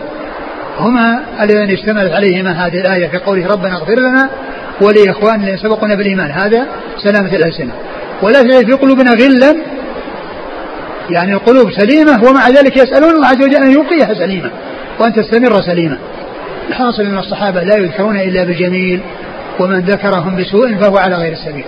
[0.78, 4.30] هما اللذان اشتملت عليهما هذه الآية في قوله ربنا اغفر لنا
[4.80, 6.30] ولإخواننا الذين سبقونا بالإيمان.
[6.30, 6.66] هذا
[7.04, 7.72] سلامة الألسنة.
[8.22, 9.56] ولا تجعل في قلوبنا غلا
[11.10, 14.50] يعني القلوب سليمة ومع ذلك يسألون الله عز وجل أن يبقيها سليمة
[15.00, 15.98] وأن تستمر سليمة.
[16.68, 19.00] الحاصل أن الصحابة لا يذكرون إلا بالجميل
[19.60, 21.64] ومن ذكرهم بسوء فهو على غير السبيل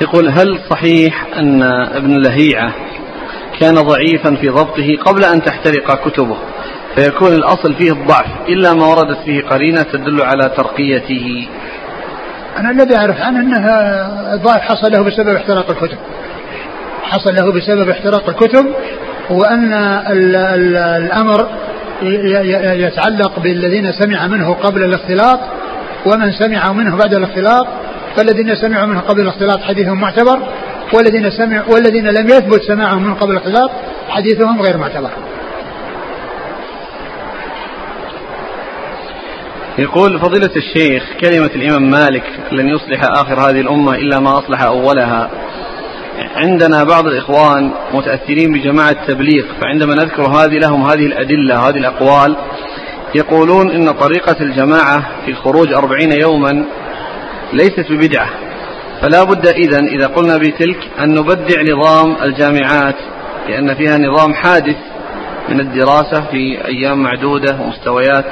[0.00, 1.62] يقول هل صحيح أن
[1.96, 2.72] ابن لهيعة
[3.60, 6.36] كان ضعيفا في ضبطه قبل أن تحترق كتبه؟
[6.94, 11.48] فيكون الأصل فيه الضعف إلا ما وردت فيه قرينة تدل على ترقيته.
[12.58, 13.66] أنا الذي أعرف عنه أنه
[14.34, 15.98] الضعف حصل له بسبب احتراق الكتب.
[17.02, 18.66] حصل له بسبب احتراق الكتب
[19.30, 19.72] وأن
[20.10, 21.48] ال ال الأمر
[22.86, 25.40] يتعلق بالذين سمع منه قبل الاختلاط
[26.06, 27.66] ومن سمع منه بعد الاختلاط
[28.16, 30.38] فالذين سمعوا منه قبل الاختلاط حديثهم معتبر
[30.94, 33.70] والذين سمعوا والذين لم يثبت سماعهم من قبل الاختلاط
[34.08, 35.10] حديثهم غير معتبر.
[39.78, 45.30] يقول فضيلة الشيخ كلمة الإمام مالك لن يصلح آخر هذه الأمة إلا ما أصلح أولها
[46.36, 52.36] عندنا بعض الإخوان متأثرين بجماعة التبليغ فعندما نذكر هذه لهم هذه الأدلة هذه الأقوال
[53.14, 56.64] يقولون إن طريقة الجماعة في خروج أربعين يوما
[57.52, 58.28] ليست ببدعة.
[59.02, 62.96] فلا بد إذا إذا قلنا بتلك أن نبدع نظام الجامعات
[63.48, 64.76] لأن فيها نظام حادث
[65.48, 68.24] من الدراسة في أيام معدودة ومستويات.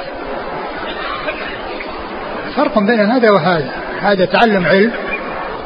[2.55, 3.71] فرق بين هذا وهذا
[4.01, 4.91] هذا تعلم علم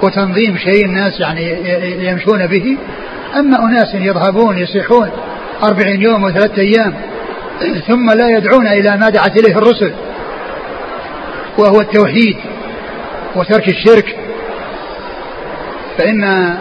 [0.05, 1.57] وتنظيم شيء الناس يعني
[2.07, 2.77] يمشون به.
[3.39, 5.09] أما أناس يذهبون يصيحون
[5.63, 6.93] أربعين يوم وثلاثة أيام
[7.87, 9.93] ثم لا يدعون إلى ما دعت إليه الرسل
[11.57, 12.37] وهو التوحيد
[13.35, 14.15] وترك الشرك.
[15.97, 16.53] فإن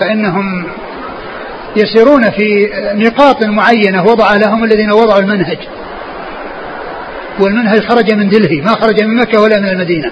[0.00, 0.64] فإنهم
[1.76, 5.58] يسيرون في نقاط معينة وضع لهم الذين وضعوا المنهج.
[7.40, 10.10] والمنهج خرج من دلهي ما خرج من مكة ولا من المدينة.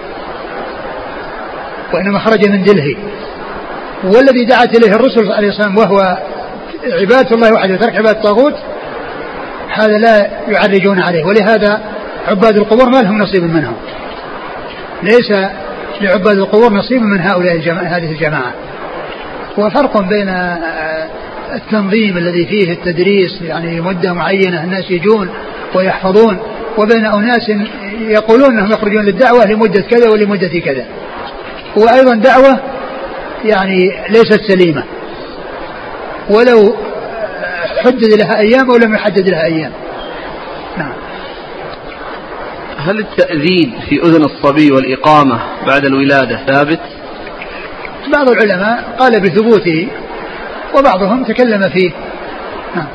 [1.95, 2.97] وإنما خرج من دلهي
[4.05, 6.19] والذي دعت إليه الرسل عليه الصلاة والسلام وهو
[7.01, 8.55] عبادة الله وحده وترك عبادة الطاغوت
[9.75, 11.25] هذا لا يعرجون عليه.
[11.25, 11.81] ولهذا
[12.29, 13.75] عباد القبور ما لهم نصيب منهم
[15.03, 15.31] ليس
[16.01, 18.53] لعباد القبور نصيب من هؤلاء الجماعة هذه الجماعة.
[19.59, 20.29] وفرق بين
[21.55, 25.29] التنظيم الذي فيه التدريس يعني مدة معينة الناس يجون
[25.75, 26.39] ويحفظون
[26.79, 27.51] وبين أناس
[28.01, 30.85] يقولون أنهم يخرجون للدعوة لمدة كذا ولمدة كذا.
[31.77, 32.61] وأيضا دعوة
[33.45, 34.85] يعني ليست سليمة
[36.31, 36.77] ولو
[37.85, 39.73] حدد لها أيام أو لم يحدد لها أيام
[40.79, 40.93] نعم
[42.79, 46.81] هل التأذيب في أذن الصبي والإقامة بعد الولادة ثابت؟
[48.13, 49.89] بعض العلماء قال بثبوته
[50.79, 51.91] وبعضهم تكلم فيه
[52.77, 52.89] نعم.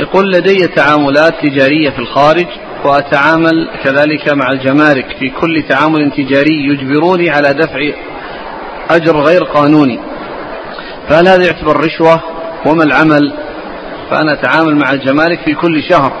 [0.00, 2.46] يقول لدي تعاملات تجارية في الخارج
[2.84, 5.06] وأتعامل كذلك مع الجمارك.
[5.18, 7.80] في كل تعامل تجاري يجبروني على دفع
[8.90, 10.00] أجر غير قانوني.
[11.08, 12.20] فهل هذا يعتبر رشوة؟
[12.66, 13.32] وما العمل؟
[14.10, 16.12] فأنا أتعامل مع الجمارك في كل شهر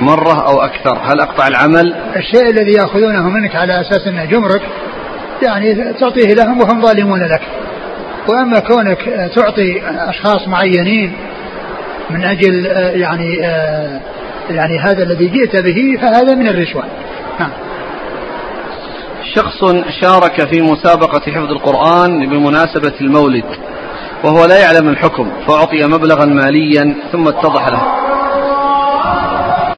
[0.00, 0.98] مرة أو أكثر.
[1.02, 4.62] هل أقطع العمل؟ الشيء الذي يأخذونه منك على أساس أنه جمرك
[5.42, 7.42] يعني تعطيه لهم وهم ظالمون لك.
[8.28, 11.12] وأما كونك تعطي أشخاص معينين
[12.10, 12.66] من أجل
[13.00, 13.38] يعني
[14.50, 16.84] يعني هذا الذي جئت به فهذا من الرشوة.
[17.40, 17.50] نعم.
[19.34, 19.64] شخص
[20.00, 23.44] شارك في مسابقة حفظ القرآن بمناسبة المولد
[24.24, 27.82] وهو لا يعلم الحكم فأعطي مبلغا ماليا ثم اتضح له.